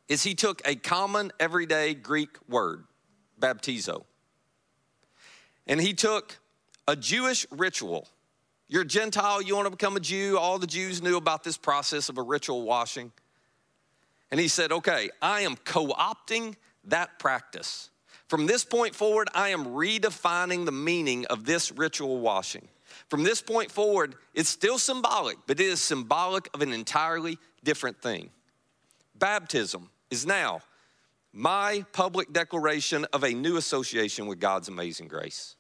is 0.08 0.22
he 0.22 0.34
took 0.34 0.60
a 0.64 0.74
common 0.74 1.32
everyday 1.40 1.94
Greek 1.94 2.36
word, 2.48 2.84
baptizo, 3.40 4.04
and 5.66 5.80
he 5.80 5.94
took 5.94 6.38
a 6.86 6.94
Jewish 6.94 7.46
ritual. 7.50 8.08
You're 8.68 8.82
a 8.82 8.86
Gentile, 8.86 9.40
you 9.42 9.54
want 9.54 9.66
to 9.66 9.70
become 9.70 9.96
a 9.96 10.00
Jew. 10.00 10.38
All 10.38 10.58
the 10.58 10.66
Jews 10.66 11.02
knew 11.02 11.16
about 11.16 11.44
this 11.44 11.56
process 11.56 12.08
of 12.08 12.18
a 12.18 12.22
ritual 12.22 12.62
washing. 12.62 13.12
And 14.30 14.40
he 14.40 14.48
said, 14.48 14.72
Okay, 14.72 15.10
I 15.22 15.42
am 15.42 15.56
co 15.56 15.88
opting 15.88 16.56
that 16.84 17.18
practice. 17.18 17.90
From 18.28 18.46
this 18.46 18.64
point 18.64 18.94
forward, 18.94 19.28
I 19.34 19.50
am 19.50 19.66
redefining 19.66 20.64
the 20.64 20.72
meaning 20.72 21.26
of 21.26 21.44
this 21.44 21.70
ritual 21.70 22.20
washing. 22.20 22.68
From 23.08 23.22
this 23.22 23.42
point 23.42 23.70
forward, 23.70 24.16
it's 24.34 24.48
still 24.48 24.78
symbolic, 24.78 25.36
but 25.46 25.60
it 25.60 25.66
is 25.66 25.80
symbolic 25.80 26.48
of 26.54 26.62
an 26.62 26.72
entirely 26.72 27.38
different 27.62 28.00
thing. 28.00 28.30
Baptism 29.14 29.90
is 30.14 30.24
now 30.24 30.60
my 31.32 31.84
public 31.92 32.32
declaration 32.32 33.04
of 33.12 33.24
a 33.24 33.34
new 33.34 33.56
association 33.56 34.26
with 34.26 34.38
God's 34.38 34.68
amazing 34.68 35.08
grace. 35.08 35.56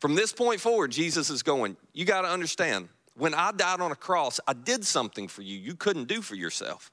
From 0.00 0.16
this 0.16 0.32
point 0.32 0.60
forward, 0.60 0.90
Jesus 0.90 1.30
is 1.30 1.42
going, 1.42 1.76
you 1.92 2.04
got 2.04 2.22
to 2.22 2.28
understand, 2.28 2.88
when 3.16 3.32
I 3.32 3.52
died 3.52 3.80
on 3.80 3.92
a 3.92 3.96
cross, 3.96 4.40
I 4.46 4.52
did 4.52 4.84
something 4.84 5.28
for 5.28 5.42
you 5.42 5.56
you 5.56 5.76
couldn't 5.76 6.08
do 6.08 6.20
for 6.20 6.34
yourself. 6.34 6.90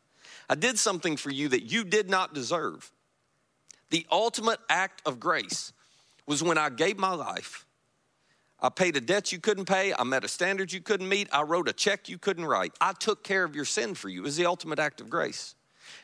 I 0.47 0.55
did 0.55 0.77
something 0.77 1.17
for 1.17 1.31
you 1.31 1.49
that 1.49 1.63
you 1.63 1.83
did 1.83 2.09
not 2.09 2.33
deserve. 2.33 2.91
The 3.89 4.05
ultimate 4.11 4.59
act 4.69 5.01
of 5.05 5.19
grace 5.19 5.73
was 6.27 6.43
when 6.43 6.57
I 6.57 6.69
gave 6.69 6.97
my 6.97 7.13
life. 7.13 7.65
I 8.59 8.69
paid 8.69 8.95
a 8.95 9.01
debt 9.01 9.31
you 9.31 9.39
couldn't 9.39 9.65
pay. 9.65 9.91
I 9.97 10.03
met 10.03 10.23
a 10.23 10.27
standard 10.27 10.71
you 10.71 10.81
couldn't 10.81 11.09
meet. 11.09 11.27
I 11.31 11.41
wrote 11.41 11.67
a 11.67 11.73
check 11.73 12.07
you 12.07 12.19
couldn't 12.19 12.45
write. 12.45 12.73
I 12.79 12.93
took 12.93 13.23
care 13.23 13.43
of 13.43 13.55
your 13.55 13.65
sin 13.65 13.95
for 13.95 14.07
you. 14.07 14.21
It 14.21 14.25
was 14.25 14.37
the 14.37 14.45
ultimate 14.45 14.77
act 14.77 15.01
of 15.01 15.09
grace. 15.09 15.55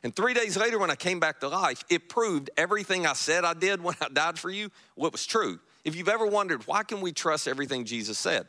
And 0.03 0.15
three 0.15 0.33
days 0.33 0.57
later, 0.57 0.79
when 0.79 0.91
I 0.91 0.95
came 0.95 1.19
back 1.19 1.39
to 1.41 1.47
life, 1.47 1.83
it 1.89 2.09
proved 2.09 2.49
everything 2.57 3.05
I 3.05 3.13
said 3.13 3.45
I 3.45 3.53
did 3.53 3.81
when 3.81 3.95
I 4.01 4.09
died 4.09 4.39
for 4.39 4.49
you, 4.49 4.69
what 4.95 5.11
was 5.11 5.25
true. 5.25 5.59
If 5.83 5.95
you've 5.95 6.09
ever 6.09 6.25
wondered, 6.25 6.67
why 6.67 6.83
can 6.83 7.01
we 7.01 7.11
trust 7.11 7.47
everything 7.47 7.85
Jesus 7.85 8.17
said? 8.17 8.47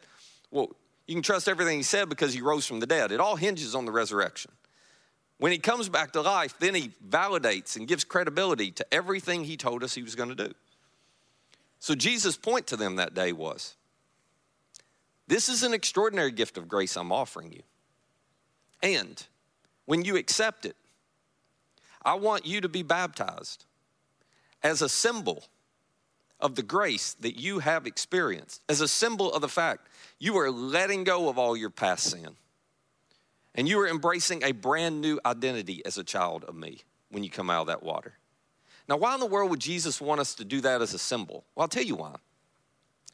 Well, 0.50 0.70
you 1.06 1.14
can 1.14 1.22
trust 1.22 1.48
everything 1.48 1.78
he 1.78 1.82
said 1.82 2.08
because 2.08 2.34
he 2.34 2.40
rose 2.40 2.66
from 2.66 2.80
the 2.80 2.86
dead. 2.86 3.12
It 3.12 3.20
all 3.20 3.36
hinges 3.36 3.74
on 3.74 3.84
the 3.84 3.92
resurrection. 3.92 4.50
When 5.38 5.52
he 5.52 5.58
comes 5.58 5.88
back 5.88 6.12
to 6.12 6.20
life, 6.20 6.54
then 6.58 6.74
he 6.74 6.90
validates 7.08 7.76
and 7.76 7.86
gives 7.86 8.04
credibility 8.04 8.72
to 8.72 8.86
everything 8.92 9.44
he 9.44 9.56
told 9.56 9.84
us 9.84 9.94
he 9.94 10.02
was 10.02 10.16
going 10.16 10.30
to 10.30 10.34
do. 10.34 10.52
So 11.78 11.94
Jesus' 11.94 12.36
point 12.36 12.66
to 12.68 12.76
them 12.76 12.96
that 12.96 13.14
day 13.14 13.32
was 13.32 13.76
this 15.28 15.48
is 15.48 15.62
an 15.62 15.74
extraordinary 15.74 16.32
gift 16.32 16.58
of 16.58 16.68
grace 16.68 16.96
I'm 16.96 17.12
offering 17.12 17.52
you. 17.52 17.62
And 18.82 19.24
when 19.84 20.04
you 20.04 20.16
accept 20.16 20.64
it, 20.64 20.76
I 22.02 22.14
want 22.14 22.46
you 22.46 22.60
to 22.60 22.68
be 22.68 22.82
baptized 22.82 23.64
as 24.62 24.82
a 24.82 24.88
symbol 24.88 25.44
of 26.40 26.54
the 26.54 26.62
grace 26.62 27.14
that 27.14 27.40
you 27.40 27.58
have 27.58 27.86
experienced, 27.86 28.62
as 28.68 28.80
a 28.80 28.88
symbol 28.88 29.32
of 29.32 29.40
the 29.40 29.48
fact 29.48 29.88
you 30.18 30.36
are 30.38 30.50
letting 30.50 31.04
go 31.04 31.28
of 31.28 31.38
all 31.38 31.56
your 31.56 31.70
past 31.70 32.10
sin. 32.10 32.36
And 33.54 33.68
you 33.68 33.80
are 33.80 33.88
embracing 33.88 34.44
a 34.44 34.52
brand 34.52 35.00
new 35.00 35.18
identity 35.26 35.84
as 35.84 35.98
a 35.98 36.04
child 36.04 36.44
of 36.44 36.54
me 36.54 36.82
when 37.10 37.24
you 37.24 37.30
come 37.30 37.50
out 37.50 37.62
of 37.62 37.66
that 37.68 37.82
water. 37.82 38.14
Now, 38.88 38.96
why 38.96 39.14
in 39.14 39.20
the 39.20 39.26
world 39.26 39.50
would 39.50 39.60
Jesus 39.60 40.00
want 40.00 40.20
us 40.20 40.34
to 40.36 40.44
do 40.44 40.60
that 40.60 40.80
as 40.80 40.94
a 40.94 40.98
symbol? 40.98 41.44
Well, 41.54 41.64
I'll 41.64 41.68
tell 41.68 41.82
you 41.82 41.96
why. 41.96 42.16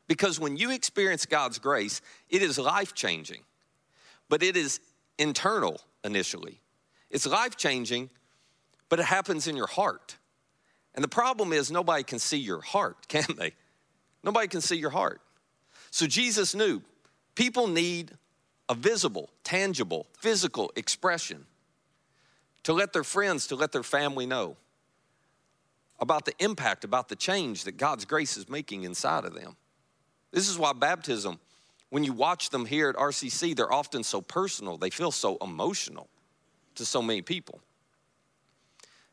Because 0.07 0.39
when 0.39 0.57
you 0.57 0.71
experience 0.71 1.25
God's 1.25 1.59
grace, 1.59 2.03
it 2.29 2.43
is 2.43 2.59
life 2.59 2.95
changing, 2.95 3.43
but 4.29 4.43
it 4.43 4.57
is 4.57 4.81
internal 5.19 5.81
initially. 6.05 6.61
It's 7.11 7.27
life 7.27 7.57
changing 7.57 8.11
but 8.95 9.01
it 9.01 9.07
happens 9.07 9.49
in 9.49 9.57
your 9.57 9.67
heart. 9.67 10.19
And 10.95 11.03
the 11.03 11.09
problem 11.09 11.53
is, 11.53 11.69
nobody 11.69 12.05
can 12.05 12.21
see 12.21 12.37
your 12.37 12.61
heart, 12.61 12.97
can 13.09 13.25
they? 13.37 13.55
Nobody 14.23 14.47
can 14.47 14.61
see 14.61 14.77
your 14.77 14.91
heart. 14.91 15.21
So 15.91 16.07
Jesus 16.07 16.55
knew 16.55 16.81
people 17.35 17.67
need 17.67 18.13
a 18.69 18.75
visible, 18.77 19.31
tangible, 19.43 20.07
physical 20.21 20.71
expression, 20.77 21.45
to 22.63 22.73
let 22.73 22.93
their 22.93 23.03
friends, 23.03 23.49
to 23.49 23.57
let 23.57 23.73
their 23.73 23.83
family 23.83 24.27
know 24.27 24.57
about 25.99 26.25
the 26.25 26.35
impact, 26.39 26.85
about 26.85 27.09
the 27.09 27.17
change 27.17 27.65
that 27.65 27.77
God's 27.77 28.05
grace 28.05 28.37
is 28.37 28.49
making 28.49 28.85
inside 28.85 29.25
of 29.25 29.35
them. 29.35 29.57
This 30.31 30.49
is 30.49 30.57
why 30.57 30.73
baptism, 30.73 31.41
when 31.91 32.05
you 32.05 32.13
watch 32.13 32.51
them 32.51 32.65
here 32.65 32.91
at 32.91 32.95
RCC, 32.95 33.57
they're 33.57 33.73
often 33.73 34.05
so 34.05 34.21
personal, 34.21 34.77
they 34.77 34.91
feel 34.91 35.11
so 35.11 35.37
emotional 35.43 36.09
to 36.77 36.87
so 36.87 37.03
many 37.03 37.23
people. 37.23 37.61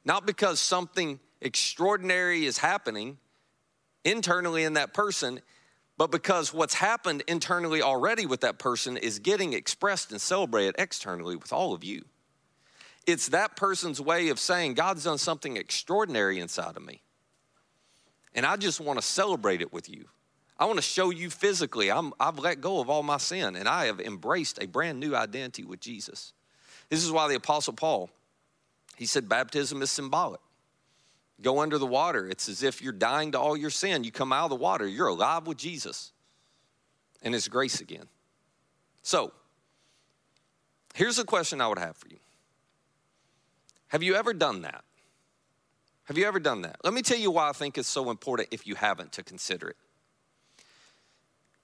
Not 0.03 0.25
because 0.25 0.59
something 0.59 1.19
extraordinary 1.41 2.45
is 2.45 2.57
happening 2.57 3.17
internally 4.03 4.63
in 4.63 4.73
that 4.73 4.93
person, 4.93 5.41
but 5.97 6.11
because 6.11 6.53
what's 6.53 6.73
happened 6.73 7.23
internally 7.27 7.81
already 7.81 8.25
with 8.25 8.41
that 8.41 8.57
person 8.57 8.97
is 8.97 9.19
getting 9.19 9.53
expressed 9.53 10.11
and 10.11 10.19
celebrated 10.19 10.75
externally 10.77 11.35
with 11.35 11.53
all 11.53 11.73
of 11.73 11.83
you. 11.83 12.03
It's 13.07 13.29
that 13.29 13.55
person's 13.55 13.99
way 13.99 14.29
of 14.29 14.39
saying, 14.39 14.75
God's 14.75 15.03
done 15.03 15.17
something 15.17 15.57
extraordinary 15.57 16.39
inside 16.39 16.77
of 16.77 16.83
me. 16.83 17.01
And 18.33 18.45
I 18.45 18.55
just 18.57 18.79
want 18.79 18.99
to 18.99 19.05
celebrate 19.05 19.61
it 19.61 19.73
with 19.73 19.89
you. 19.89 20.05
I 20.57 20.65
want 20.65 20.77
to 20.77 20.83
show 20.83 21.09
you 21.09 21.31
physically, 21.31 21.91
I'm, 21.91 22.13
I've 22.19 22.37
let 22.37 22.61
go 22.61 22.79
of 22.79 22.89
all 22.89 23.01
my 23.01 23.17
sin 23.17 23.55
and 23.55 23.67
I 23.67 23.85
have 23.85 23.99
embraced 23.99 24.61
a 24.61 24.67
brand 24.67 24.99
new 24.99 25.15
identity 25.15 25.63
with 25.63 25.79
Jesus. 25.79 26.33
This 26.89 27.03
is 27.03 27.11
why 27.11 27.27
the 27.27 27.35
Apostle 27.35 27.73
Paul, 27.73 28.11
he 29.01 29.07
said, 29.07 29.27
baptism 29.27 29.81
is 29.81 29.89
symbolic. 29.89 30.41
Go 31.41 31.59
under 31.59 31.79
the 31.79 31.87
water. 31.87 32.27
It's 32.27 32.47
as 32.47 32.61
if 32.61 32.83
you're 32.83 32.93
dying 32.93 33.31
to 33.31 33.39
all 33.39 33.57
your 33.57 33.71
sin. 33.71 34.03
You 34.03 34.11
come 34.11 34.31
out 34.31 34.43
of 34.43 34.51
the 34.51 34.57
water, 34.57 34.85
you're 34.85 35.07
alive 35.07 35.47
with 35.47 35.57
Jesus 35.57 36.11
and 37.23 37.33
His 37.33 37.47
grace 37.47 37.81
again. 37.81 38.05
So, 39.01 39.33
here's 40.93 41.17
a 41.17 41.23
question 41.23 41.61
I 41.61 41.67
would 41.67 41.79
have 41.79 41.97
for 41.97 42.09
you 42.09 42.19
Have 43.87 44.03
you 44.03 44.13
ever 44.13 44.35
done 44.35 44.61
that? 44.61 44.83
Have 46.03 46.19
you 46.19 46.27
ever 46.27 46.39
done 46.39 46.61
that? 46.61 46.75
Let 46.83 46.93
me 46.93 47.01
tell 47.01 47.17
you 47.17 47.31
why 47.31 47.49
I 47.49 47.53
think 47.53 47.79
it's 47.79 47.89
so 47.89 48.11
important 48.11 48.49
if 48.51 48.67
you 48.67 48.75
haven't 48.75 49.13
to 49.13 49.23
consider 49.23 49.69
it. 49.69 49.77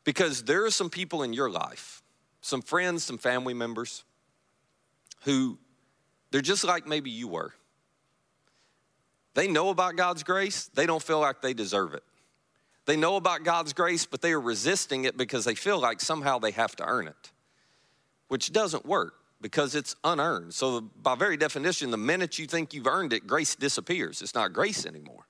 Because 0.04 0.42
there 0.42 0.66
are 0.66 0.72
some 0.72 0.90
people 0.90 1.22
in 1.22 1.34
your 1.34 1.52
life, 1.52 2.02
some 2.42 2.64
friends, 2.64 3.04
some 3.04 3.20
family 3.20 3.54
members, 3.54 4.04
who 5.26 5.60
they're 6.32 6.42
just 6.42 6.64
like 6.64 6.88
maybe 6.88 7.10
you 7.10 7.28
were. 7.28 7.54
They 9.34 9.48
know 9.48 9.70
about 9.70 9.96
God's 9.96 10.24
grace, 10.24 10.70
they 10.74 10.86
don't 10.86 11.02
feel 11.02 11.20
like 11.20 11.42
they 11.42 11.54
deserve 11.54 11.94
it. 11.94 12.04
They 12.86 12.96
know 12.96 13.18
about 13.18 13.44
God's 13.44 13.74
grace, 13.74 14.06
but 14.06 14.22
they 14.22 14.32
are 14.32 14.40
resisting 14.40 15.04
it 15.04 15.18
because 15.18 15.44
they 15.44 15.56
feel 15.56 15.78
like 15.78 16.00
somehow 16.00 16.40
they 16.40 16.52
have 16.52 16.76
to 16.78 16.86
earn 16.86 17.08
it, 17.08 17.32
which 18.30 18.54
doesn't 18.54 18.86
work 18.86 19.14
because 19.42 19.76
it's 19.76 19.96
unearned. 20.04 20.54
So, 20.54 20.82
by 20.82 21.16
very 21.16 21.38
definition, 21.38 21.92
the 21.92 21.98
minute 21.98 22.40
you 22.40 22.48
think 22.48 22.74
you've 22.74 22.88
earned 22.88 23.14
it, 23.14 23.28
grace 23.28 23.56
disappears. 23.56 24.22
It's 24.22 24.34
not 24.34 24.54
grace 24.54 24.86
anymore. 24.86 25.28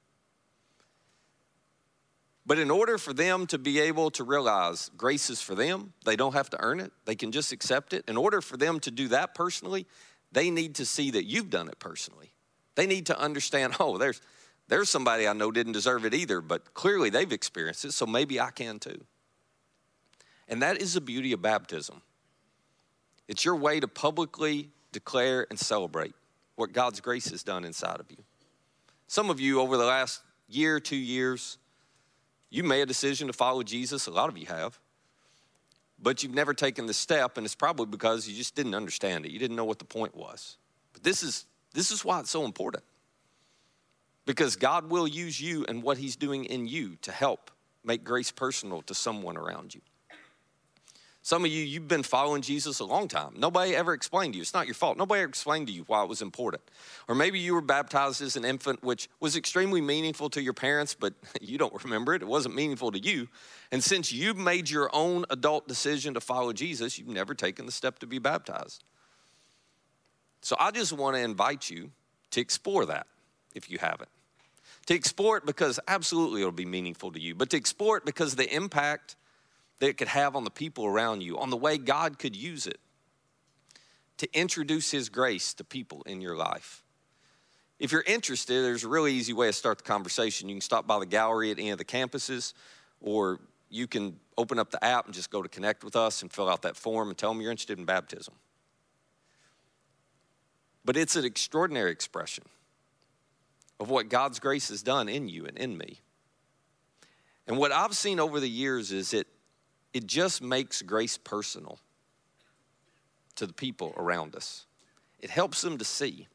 But 2.45 2.59
in 2.59 2.71
order 2.71 2.97
for 2.97 3.11
them 3.11 3.45
to 3.47 3.57
be 3.57 3.79
able 3.79 4.09
to 4.11 4.23
realize 4.23 4.89
grace 4.95 5.29
is 5.29 5.41
for 5.41 5.53
them, 5.53 5.91
they 6.05 6.15
don't 6.15 6.33
have 6.33 6.49
to 6.51 6.61
earn 6.61 6.79
it, 6.79 6.93
they 7.05 7.15
can 7.15 7.31
just 7.31 7.51
accept 7.51 7.91
it. 7.91 8.05
In 8.07 8.15
order 8.15 8.39
for 8.39 8.55
them 8.55 8.79
to 8.81 8.91
do 8.91 9.09
that 9.09 9.35
personally, 9.35 9.85
they 10.31 10.49
need 10.49 10.75
to 10.75 10.85
see 10.85 11.11
that 11.11 11.25
you've 11.25 11.49
done 11.49 11.67
it 11.69 11.79
personally. 11.79 12.31
They 12.75 12.87
need 12.87 13.07
to 13.07 13.19
understand, 13.19 13.75
oh, 13.79 13.97
there's, 13.97 14.21
there's 14.67 14.89
somebody 14.89 15.27
I 15.27 15.33
know 15.33 15.51
didn't 15.51 15.73
deserve 15.73 16.05
it 16.05 16.13
either, 16.13 16.41
but 16.41 16.73
clearly 16.73 17.09
they've 17.09 17.31
experienced 17.31 17.85
it, 17.85 17.93
so 17.93 18.05
maybe 18.05 18.39
I 18.39 18.51
can 18.51 18.79
too. 18.79 19.03
And 20.47 20.61
that 20.61 20.81
is 20.81 20.93
the 20.93 21.01
beauty 21.01 21.33
of 21.33 21.41
baptism. 21.41 22.01
It's 23.27 23.43
your 23.43 23.55
way 23.55 23.79
to 23.79 23.87
publicly 23.87 24.69
declare 24.91 25.45
and 25.49 25.59
celebrate 25.59 26.15
what 26.55 26.71
God's 26.71 27.01
grace 27.01 27.29
has 27.29 27.43
done 27.43 27.65
inside 27.65 27.99
of 27.99 28.09
you. 28.09 28.17
Some 29.07 29.29
of 29.29 29.39
you, 29.39 29.61
over 29.61 29.77
the 29.77 29.85
last 29.85 30.21
year, 30.47 30.79
two 30.79 30.95
years, 30.95 31.57
you 32.49 32.63
made 32.63 32.81
a 32.81 32.85
decision 32.85 33.27
to 33.27 33.33
follow 33.33 33.63
Jesus. 33.63 34.07
A 34.07 34.11
lot 34.11 34.29
of 34.29 34.37
you 34.37 34.45
have. 34.47 34.79
But 36.07 36.23
you've 36.23 36.33
never 36.33 36.53
taken 36.53 36.85
the 36.85 36.93
step, 36.93 37.35
and 37.35 37.45
it's 37.45 37.53
probably 37.53 37.85
because 37.85 38.29
you 38.29 38.33
just 38.33 38.55
didn't 38.55 38.75
understand 38.75 39.25
it. 39.25 39.31
You 39.33 39.39
didn't 39.39 39.57
know 39.57 39.65
what 39.65 39.77
the 39.77 39.83
point 39.83 40.15
was. 40.15 40.55
But 40.93 41.03
this 41.03 41.21
is 41.21 41.45
this 41.73 41.91
is 41.91 42.05
why 42.05 42.21
it's 42.21 42.29
so 42.29 42.45
important. 42.45 42.85
Because 44.25 44.55
God 44.55 44.89
will 44.89 45.05
use 45.05 45.41
you 45.41 45.65
and 45.67 45.83
what 45.83 45.97
He's 45.97 46.15
doing 46.15 46.45
in 46.45 46.65
you 46.65 46.95
to 47.01 47.11
help 47.11 47.51
make 47.83 48.05
grace 48.05 48.31
personal 48.31 48.81
to 48.83 48.95
someone 48.95 49.35
around 49.35 49.75
you. 49.75 49.81
Some 51.27 51.43
of 51.43 51.51
you, 51.51 51.61
you've 51.61 51.89
been 51.89 52.03
following 52.03 52.41
Jesus 52.41 52.79
a 52.79 52.85
long 52.85 53.09
time. 53.09 53.33
Nobody 53.35 53.75
ever 53.75 53.93
explained 53.93 54.31
to 54.31 54.37
you. 54.37 54.43
It's 54.43 54.53
not 54.53 54.65
your 54.65 54.75
fault. 54.75 54.97
Nobody 54.97 55.23
ever 55.23 55.27
explained 55.27 55.67
to 55.67 55.73
you 55.73 55.83
why 55.85 56.01
it 56.01 56.07
was 56.07 56.21
important. 56.21 56.63
Or 57.09 57.15
maybe 57.15 57.37
you 57.37 57.53
were 57.53 57.59
baptized 57.59 58.21
as 58.21 58.37
an 58.37 58.45
infant, 58.45 58.81
which 58.81 59.09
was 59.19 59.35
extremely 59.35 59.81
meaningful 59.81 60.29
to 60.29 60.41
your 60.41 60.53
parents, 60.53 60.95
but 60.97 61.13
you 61.41 61.57
don't 61.57 61.83
remember 61.83 62.13
it. 62.13 62.21
It 62.21 62.29
wasn't 62.29 62.55
meaningful 62.55 62.93
to 62.93 62.99
you. 62.99 63.27
And 63.73 63.83
since 63.83 64.13
you've 64.13 64.37
made 64.37 64.69
your 64.69 64.89
own 64.93 65.25
adult 65.29 65.67
decision 65.67 66.13
to 66.13 66.21
follow 66.21 66.53
Jesus, 66.53 66.97
you've 66.97 67.09
never 67.09 67.35
taken 67.35 67.65
the 67.65 67.73
step 67.73 67.99
to 67.99 68.07
be 68.07 68.19
baptized. 68.19 68.85
So 70.39 70.55
I 70.57 70.71
just 70.71 70.93
want 70.93 71.17
to 71.17 71.21
invite 71.21 71.69
you 71.69 71.91
to 72.31 72.39
explore 72.39 72.85
that 72.85 73.05
if 73.53 73.69
you 73.69 73.79
haven't. 73.79 74.09
To 74.85 74.93
explore 74.93 75.35
it 75.35 75.45
because 75.45 75.77
absolutely 75.89 76.39
it'll 76.39 76.53
be 76.53 76.63
meaningful 76.63 77.11
to 77.11 77.19
you, 77.19 77.35
but 77.35 77.49
to 77.49 77.57
explore 77.57 77.97
it 77.97 78.05
because 78.05 78.37
the 78.37 78.49
impact 78.55 79.16
that 79.79 79.87
it 79.87 79.97
could 79.97 80.07
have 80.07 80.35
on 80.35 80.43
the 80.43 80.49
people 80.51 80.85
around 80.85 81.21
you, 81.21 81.37
on 81.37 81.49
the 81.49 81.57
way 81.57 81.77
God 81.77 82.19
could 82.19 82.35
use 82.35 82.67
it 82.67 82.79
to 84.17 84.27
introduce 84.37 84.91
His 84.91 85.09
grace 85.09 85.53
to 85.55 85.63
people 85.63 86.01
in 86.05 86.21
your 86.21 86.35
life. 86.35 86.83
If 87.79 87.91
you're 87.91 88.03
interested, 88.07 88.63
there's 88.63 88.83
a 88.83 88.87
really 88.87 89.13
easy 89.13 89.33
way 89.33 89.47
to 89.47 89.53
start 89.53 89.77
the 89.77 89.83
conversation. 89.83 90.49
You 90.49 90.55
can 90.55 90.61
stop 90.61 90.87
by 90.87 90.97
the 90.99 91.05
gallery 91.05 91.51
at 91.51 91.59
any 91.59 91.69
of 91.69 91.77
the 91.77 91.85
campuses, 91.85 92.53
or 93.01 93.39
you 93.69 93.85
can 93.85 94.19
open 94.37 94.57
up 94.57 94.71
the 94.71 94.83
app 94.83 95.05
and 95.05 95.13
just 95.13 95.29
go 95.29 95.43
to 95.43 95.49
connect 95.49 95.83
with 95.83 95.95
us 95.95 96.21
and 96.23 96.31
fill 96.31 96.49
out 96.49 96.63
that 96.63 96.75
form 96.75 97.09
and 97.09 97.17
tell 97.17 97.31
them 97.31 97.41
you're 97.41 97.51
interested 97.51 97.77
in 97.77 97.85
baptism 97.85 98.33
but 100.87 100.95
it's 100.95 101.17
an 101.17 101.25
extraordinary 101.25 101.91
expression 101.91 102.45
of 103.77 103.89
what 103.89 104.07
God's 104.07 104.39
grace 104.39 104.69
has 104.69 104.81
done 104.81 105.09
in 105.09 105.27
you 105.27 105.45
and 105.45 105.57
in 105.57 105.77
me. 105.77 105.99
And 107.45 107.57
what 107.57 107.73
I've 107.73 107.93
seen 107.93 108.21
over 108.21 108.39
the 108.39 108.49
years 108.49 108.93
is 108.93 109.13
it, 109.13 109.27
it 109.93 110.05
just 110.05 110.41
makes 110.41 110.81
grace 110.81 111.17
personal 111.17 111.79
to 113.35 113.45
the 113.45 113.53
people 113.53 113.93
around 113.97 114.35
us. 114.35 114.65
It 115.19 115.29
helps 115.29 115.61
them 115.61 115.77
to 115.77 115.85
see 115.85 116.27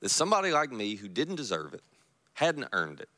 that 0.00 0.08
somebody 0.10 0.50
like 0.50 0.72
me 0.72 0.96
who 0.96 1.08
didn't 1.08 1.36
deserve 1.36 1.74
it, 1.74 1.82
hadn't 2.34 2.68
earned 2.72 3.00
it, 3.00 3.08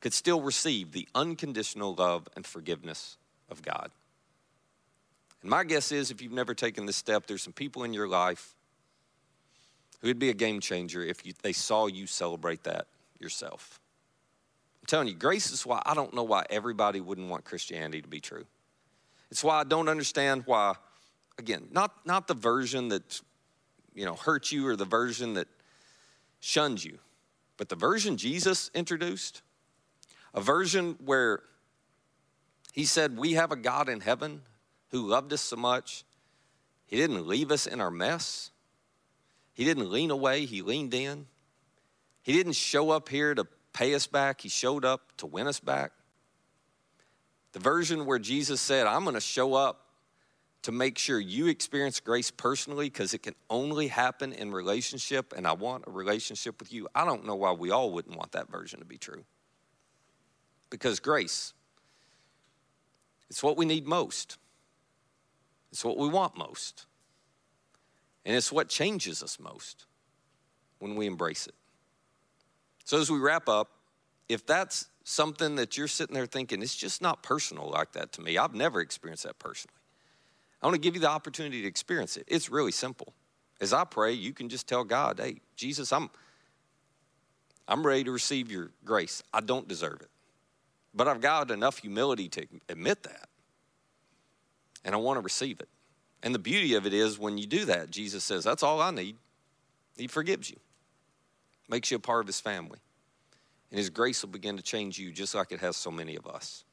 could 0.00 0.12
still 0.12 0.40
receive 0.40 0.92
the 0.92 1.06
unconditional 1.14 1.94
love 1.94 2.28
and 2.34 2.44
forgiveness 2.44 3.16
of 3.50 3.62
God. 3.62 3.90
And 5.42 5.50
my 5.50 5.64
guess 5.64 5.92
is 5.92 6.10
if 6.10 6.22
you've 6.22 6.32
never 6.32 6.54
taken 6.54 6.86
this 6.86 6.96
step, 6.96 7.26
there's 7.26 7.42
some 7.42 7.52
people 7.52 7.84
in 7.84 7.92
your 7.92 8.08
life 8.08 8.54
who 10.00 10.08
would 10.08 10.18
be 10.18 10.30
a 10.30 10.34
game 10.34 10.60
changer 10.60 11.02
if 11.02 11.24
you, 11.24 11.34
they 11.42 11.52
saw 11.52 11.86
you 11.86 12.06
celebrate 12.06 12.64
that 12.64 12.86
yourself. 13.20 13.78
I'm 14.82 14.86
telling 14.86 15.08
you, 15.08 15.14
grace 15.14 15.50
is 15.52 15.64
why 15.64 15.80
I 15.86 15.94
don't 15.94 16.12
know 16.12 16.24
why 16.24 16.44
everybody 16.50 17.00
wouldn't 17.00 17.28
want 17.28 17.44
Christianity 17.44 18.02
to 18.02 18.08
be 18.08 18.20
true. 18.20 18.44
It's 19.30 19.44
why 19.44 19.60
I 19.60 19.64
don't 19.64 19.88
understand 19.88 20.42
why, 20.46 20.74
again, 21.38 21.68
not, 21.70 22.04
not 22.04 22.26
the 22.26 22.34
version 22.34 22.88
that 22.88 23.20
you 23.94 24.04
know 24.04 24.14
hurt 24.14 24.50
you 24.50 24.66
or 24.66 24.76
the 24.76 24.84
version 24.84 25.34
that 25.34 25.48
shuns 26.40 26.84
you, 26.84 26.98
but 27.56 27.68
the 27.68 27.76
version 27.76 28.16
Jesus 28.16 28.70
introduced, 28.74 29.42
a 30.34 30.40
version 30.40 30.96
where 31.04 31.42
he 32.72 32.86
said, 32.86 33.16
We 33.16 33.34
have 33.34 33.52
a 33.52 33.56
God 33.56 33.88
in 33.88 34.00
heaven 34.00 34.42
who 34.90 35.06
loved 35.06 35.32
us 35.32 35.42
so 35.42 35.56
much, 35.56 36.04
He 36.86 36.96
didn't 36.96 37.26
leave 37.26 37.52
us 37.52 37.66
in 37.66 37.80
our 37.80 37.90
mess. 37.90 38.50
He 39.54 39.64
didn't 39.64 39.90
lean 39.90 40.10
away, 40.10 40.46
He 40.46 40.62
leaned 40.62 40.94
in. 40.94 41.26
He 42.22 42.32
didn't 42.32 42.54
show 42.54 42.90
up 42.90 43.08
here 43.08 43.34
to 43.34 43.46
pay 43.72 43.94
us 43.94 44.06
back, 44.06 44.40
He 44.40 44.48
showed 44.48 44.84
up 44.84 45.00
to 45.18 45.26
win 45.26 45.46
us 45.46 45.60
back. 45.60 45.92
The 47.52 47.58
version 47.58 48.06
where 48.06 48.18
Jesus 48.18 48.60
said, 48.60 48.86
I'm 48.86 49.02
going 49.02 49.14
to 49.14 49.20
show 49.20 49.54
up 49.54 49.86
to 50.62 50.72
make 50.72 50.96
sure 50.96 51.18
you 51.18 51.48
experience 51.48 52.00
grace 52.00 52.30
personally 52.30 52.86
because 52.86 53.14
it 53.14 53.22
can 53.22 53.34
only 53.50 53.88
happen 53.88 54.32
in 54.32 54.52
relationship, 54.52 55.34
and 55.36 55.46
I 55.46 55.52
want 55.52 55.84
a 55.86 55.90
relationship 55.90 56.60
with 56.60 56.72
you. 56.72 56.88
I 56.94 57.04
don't 57.04 57.26
know 57.26 57.34
why 57.34 57.52
we 57.52 57.70
all 57.70 57.90
wouldn't 57.92 58.16
want 58.16 58.32
that 58.32 58.48
version 58.48 58.78
to 58.78 58.84
be 58.84 58.96
true. 58.96 59.24
Because 60.70 61.00
grace, 61.00 61.52
it's 63.28 63.42
what 63.42 63.56
we 63.56 63.66
need 63.66 63.86
most. 63.86 64.38
It's 65.72 65.84
what 65.84 65.98
we 65.98 66.08
want 66.08 66.36
most. 66.36 66.86
And 68.24 68.36
it's 68.36 68.52
what 68.52 68.68
changes 68.68 69.22
us 69.22 69.40
most 69.40 69.86
when 70.78 70.94
we 70.94 71.06
embrace 71.06 71.46
it. 71.46 71.54
So, 72.92 73.00
as 73.00 73.10
we 73.10 73.18
wrap 73.18 73.48
up, 73.48 73.70
if 74.28 74.44
that's 74.44 74.90
something 75.02 75.56
that 75.56 75.78
you're 75.78 75.88
sitting 75.88 76.12
there 76.12 76.26
thinking, 76.26 76.60
it's 76.60 76.76
just 76.76 77.00
not 77.00 77.22
personal 77.22 77.70
like 77.70 77.92
that 77.92 78.12
to 78.12 78.20
me, 78.20 78.36
I've 78.36 78.52
never 78.52 78.82
experienced 78.82 79.22
that 79.22 79.38
personally. 79.38 79.78
I 80.60 80.66
want 80.66 80.74
to 80.74 80.78
give 80.78 80.94
you 80.94 81.00
the 81.00 81.08
opportunity 81.08 81.62
to 81.62 81.66
experience 81.68 82.18
it. 82.18 82.24
It's 82.28 82.50
really 82.50 82.70
simple. 82.70 83.14
As 83.62 83.72
I 83.72 83.84
pray, 83.84 84.12
you 84.12 84.34
can 84.34 84.50
just 84.50 84.66
tell 84.66 84.84
God, 84.84 85.20
hey, 85.20 85.36
Jesus, 85.56 85.90
I'm, 85.90 86.10
I'm 87.66 87.82
ready 87.82 88.04
to 88.04 88.10
receive 88.10 88.52
your 88.52 88.72
grace. 88.84 89.22
I 89.32 89.40
don't 89.40 89.66
deserve 89.66 90.02
it. 90.02 90.10
But 90.92 91.08
I've 91.08 91.22
got 91.22 91.50
enough 91.50 91.78
humility 91.78 92.28
to 92.28 92.46
admit 92.68 93.04
that. 93.04 93.30
And 94.84 94.94
I 94.94 94.98
want 94.98 95.16
to 95.16 95.22
receive 95.22 95.60
it. 95.60 95.68
And 96.22 96.34
the 96.34 96.38
beauty 96.38 96.74
of 96.74 96.84
it 96.84 96.92
is 96.92 97.18
when 97.18 97.38
you 97.38 97.46
do 97.46 97.64
that, 97.64 97.90
Jesus 97.90 98.22
says, 98.22 98.44
That's 98.44 98.62
all 98.62 98.82
I 98.82 98.90
need. 98.90 99.16
He 99.96 100.08
forgives 100.08 100.50
you, 100.50 100.58
makes 101.72 101.90
you 101.90 101.96
a 101.96 102.00
part 102.00 102.20
of 102.20 102.26
his 102.26 102.38
family. 102.38 102.78
And 103.70 103.78
his 103.78 103.88
grace 103.88 104.22
will 104.22 104.30
begin 104.30 104.58
to 104.58 104.62
change 104.62 104.98
you 104.98 105.10
just 105.10 105.34
like 105.34 105.52
it 105.52 105.60
has 105.60 105.74
so 105.74 105.90
many 105.90 106.16
of 106.16 106.26
us. 106.26 106.64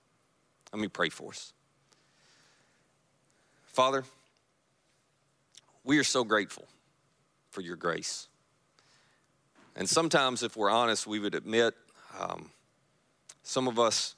Let 0.74 0.82
me 0.82 0.90
pray 0.90 1.08
for 1.08 1.30
us. 1.30 1.54
Father, 3.64 4.04
we 5.86 5.98
are 6.00 6.04
so 6.04 6.26
grateful 6.26 6.68
for 7.50 7.62
your 7.62 7.78
grace. 7.78 8.28
And 9.78 9.88
sometimes, 9.88 10.44
if 10.44 10.58
we're 10.58 10.70
honest, 10.70 11.08
we 11.08 11.20
would 11.20 11.34
admit 11.34 11.76
um, 12.20 12.52
some 13.42 13.70
of 13.70 13.80
us 13.80 14.16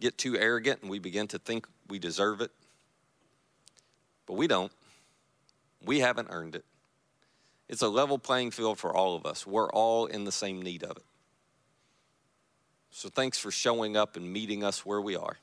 get 0.00 0.18
too 0.18 0.36
arrogant 0.36 0.82
and 0.82 0.90
we 0.90 0.98
begin 0.98 1.28
to 1.28 1.38
think 1.38 1.68
we 1.88 2.00
deserve 2.00 2.40
it. 2.40 2.50
But 4.26 4.34
we 4.34 4.48
don't. 4.48 4.72
We 5.84 6.00
haven't 6.00 6.26
earned 6.30 6.56
it. 6.56 6.64
It's 7.68 7.82
a 7.82 7.88
level 7.88 8.18
playing 8.18 8.50
field 8.50 8.78
for 8.78 8.94
all 8.94 9.16
of 9.16 9.24
us. 9.24 9.46
We're 9.46 9.70
all 9.70 10.06
in 10.06 10.24
the 10.24 10.32
same 10.32 10.60
need 10.60 10.82
of 10.82 10.96
it. 10.96 11.04
So 12.90 13.08
thanks 13.08 13.38
for 13.38 13.50
showing 13.50 13.96
up 13.96 14.16
and 14.16 14.30
meeting 14.30 14.62
us 14.62 14.84
where 14.84 15.00
we 15.00 15.16
are 15.16 15.38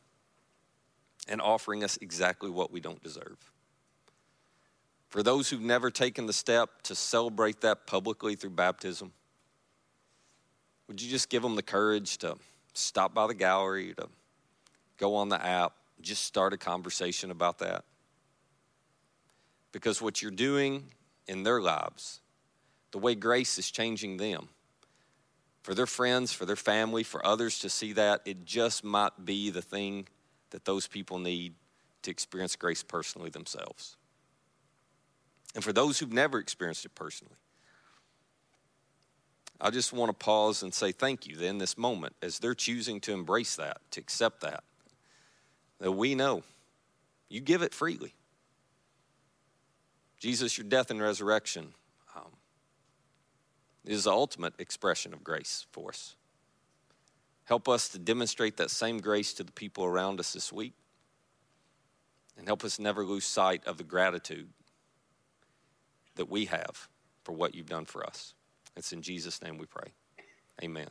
and 1.27 1.41
offering 1.41 1.83
us 1.83 1.97
exactly 2.01 2.49
what 2.49 2.71
we 2.71 2.79
don't 2.79 3.01
deserve. 3.01 3.37
For 5.09 5.23
those 5.23 5.49
who've 5.49 5.61
never 5.61 5.89
taken 5.89 6.27
the 6.27 6.33
step 6.33 6.83
to 6.83 6.93
celebrate 6.93 7.61
that 7.61 7.87
publicly 7.87 8.35
through 8.35 8.51
baptism, 8.51 9.11
would 10.87 11.01
you 11.01 11.09
just 11.09 11.29
give 11.29 11.41
them 11.41 11.55
the 11.55 11.63
courage 11.63 12.19
to 12.19 12.35
stop 12.73 13.15
by 13.15 13.25
the 13.25 13.33
gallery, 13.33 13.95
to 13.95 14.07
go 14.97 15.15
on 15.15 15.29
the 15.29 15.43
app, 15.43 15.73
just 16.01 16.23
start 16.23 16.53
a 16.53 16.57
conversation 16.57 17.31
about 17.31 17.57
that? 17.59 17.83
Because 19.71 20.01
what 20.01 20.21
you're 20.21 20.31
doing 20.31 20.83
in 21.29 21.43
their 21.43 21.61
lives, 21.61 22.19
the 22.91 22.97
way 22.97 23.15
grace 23.15 23.57
is 23.57 23.69
changing 23.69 24.17
them, 24.17 24.49
for 25.61 25.73
their 25.73 25.85
friends, 25.85 26.33
for 26.33 26.45
their 26.45 26.55
family, 26.55 27.03
for 27.03 27.25
others 27.25 27.59
to 27.59 27.69
see 27.69 27.93
that, 27.93 28.21
it 28.25 28.45
just 28.45 28.83
might 28.83 29.11
be 29.23 29.51
the 29.51 29.61
thing 29.61 30.07
that 30.49 30.65
those 30.65 30.87
people 30.87 31.19
need 31.19 31.53
to 32.01 32.09
experience 32.09 32.55
grace 32.55 32.81
personally 32.81 33.29
themselves. 33.29 33.95
And 35.53 35.63
for 35.63 35.71
those 35.71 35.99
who've 35.99 36.11
never 36.11 36.39
experienced 36.39 36.85
it 36.85 36.95
personally, 36.95 37.35
I 39.61 39.69
just 39.69 39.93
want 39.93 40.09
to 40.09 40.13
pause 40.13 40.63
and 40.63 40.73
say 40.73 40.91
thank 40.91 41.27
you 41.27 41.39
in 41.41 41.57
this 41.57 41.77
moment 41.77 42.15
as 42.21 42.39
they're 42.39 42.55
choosing 42.55 42.99
to 43.01 43.13
embrace 43.13 43.55
that, 43.57 43.81
to 43.91 43.99
accept 43.99 44.41
that. 44.41 44.63
That 45.79 45.91
we 45.91 46.15
know 46.15 46.43
you 47.29 47.41
give 47.41 47.61
it 47.61 47.73
freely. 47.73 48.13
Jesus, 50.19 50.57
your 50.57 50.67
death 50.67 50.91
and 50.91 51.01
resurrection 51.01 51.73
um, 52.15 52.31
is 53.85 54.03
the 54.03 54.11
ultimate 54.11 54.53
expression 54.59 55.13
of 55.13 55.23
grace 55.23 55.65
for 55.71 55.89
us. 55.89 56.15
Help 57.45 57.67
us 57.67 57.89
to 57.89 57.97
demonstrate 57.99 58.57
that 58.57 58.69
same 58.69 58.99
grace 58.99 59.33
to 59.33 59.43
the 59.43 59.51
people 59.51 59.85
around 59.85 60.19
us 60.19 60.33
this 60.33 60.53
week. 60.53 60.73
And 62.37 62.47
help 62.47 62.63
us 62.63 62.79
never 62.79 63.03
lose 63.03 63.25
sight 63.25 63.65
of 63.65 63.77
the 63.77 63.83
gratitude 63.83 64.49
that 66.15 66.29
we 66.29 66.45
have 66.45 66.87
for 67.23 67.31
what 67.31 67.55
you've 67.55 67.69
done 67.69 67.85
for 67.85 68.05
us. 68.05 68.33
It's 68.75 68.93
in 68.93 69.01
Jesus' 69.01 69.41
name 69.41 69.57
we 69.57 69.65
pray. 69.65 69.93
Amen. 70.63 70.87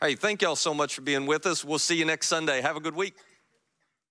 Hey, 0.00 0.14
thank 0.14 0.42
y'all 0.42 0.56
so 0.56 0.74
much 0.74 0.94
for 0.94 1.00
being 1.00 1.26
with 1.26 1.46
us. 1.46 1.64
We'll 1.64 1.78
see 1.78 1.96
you 1.96 2.04
next 2.04 2.26
Sunday. 2.26 2.60
Have 2.60 2.76
a 2.76 2.80
good 2.80 2.96
week. 2.96 3.14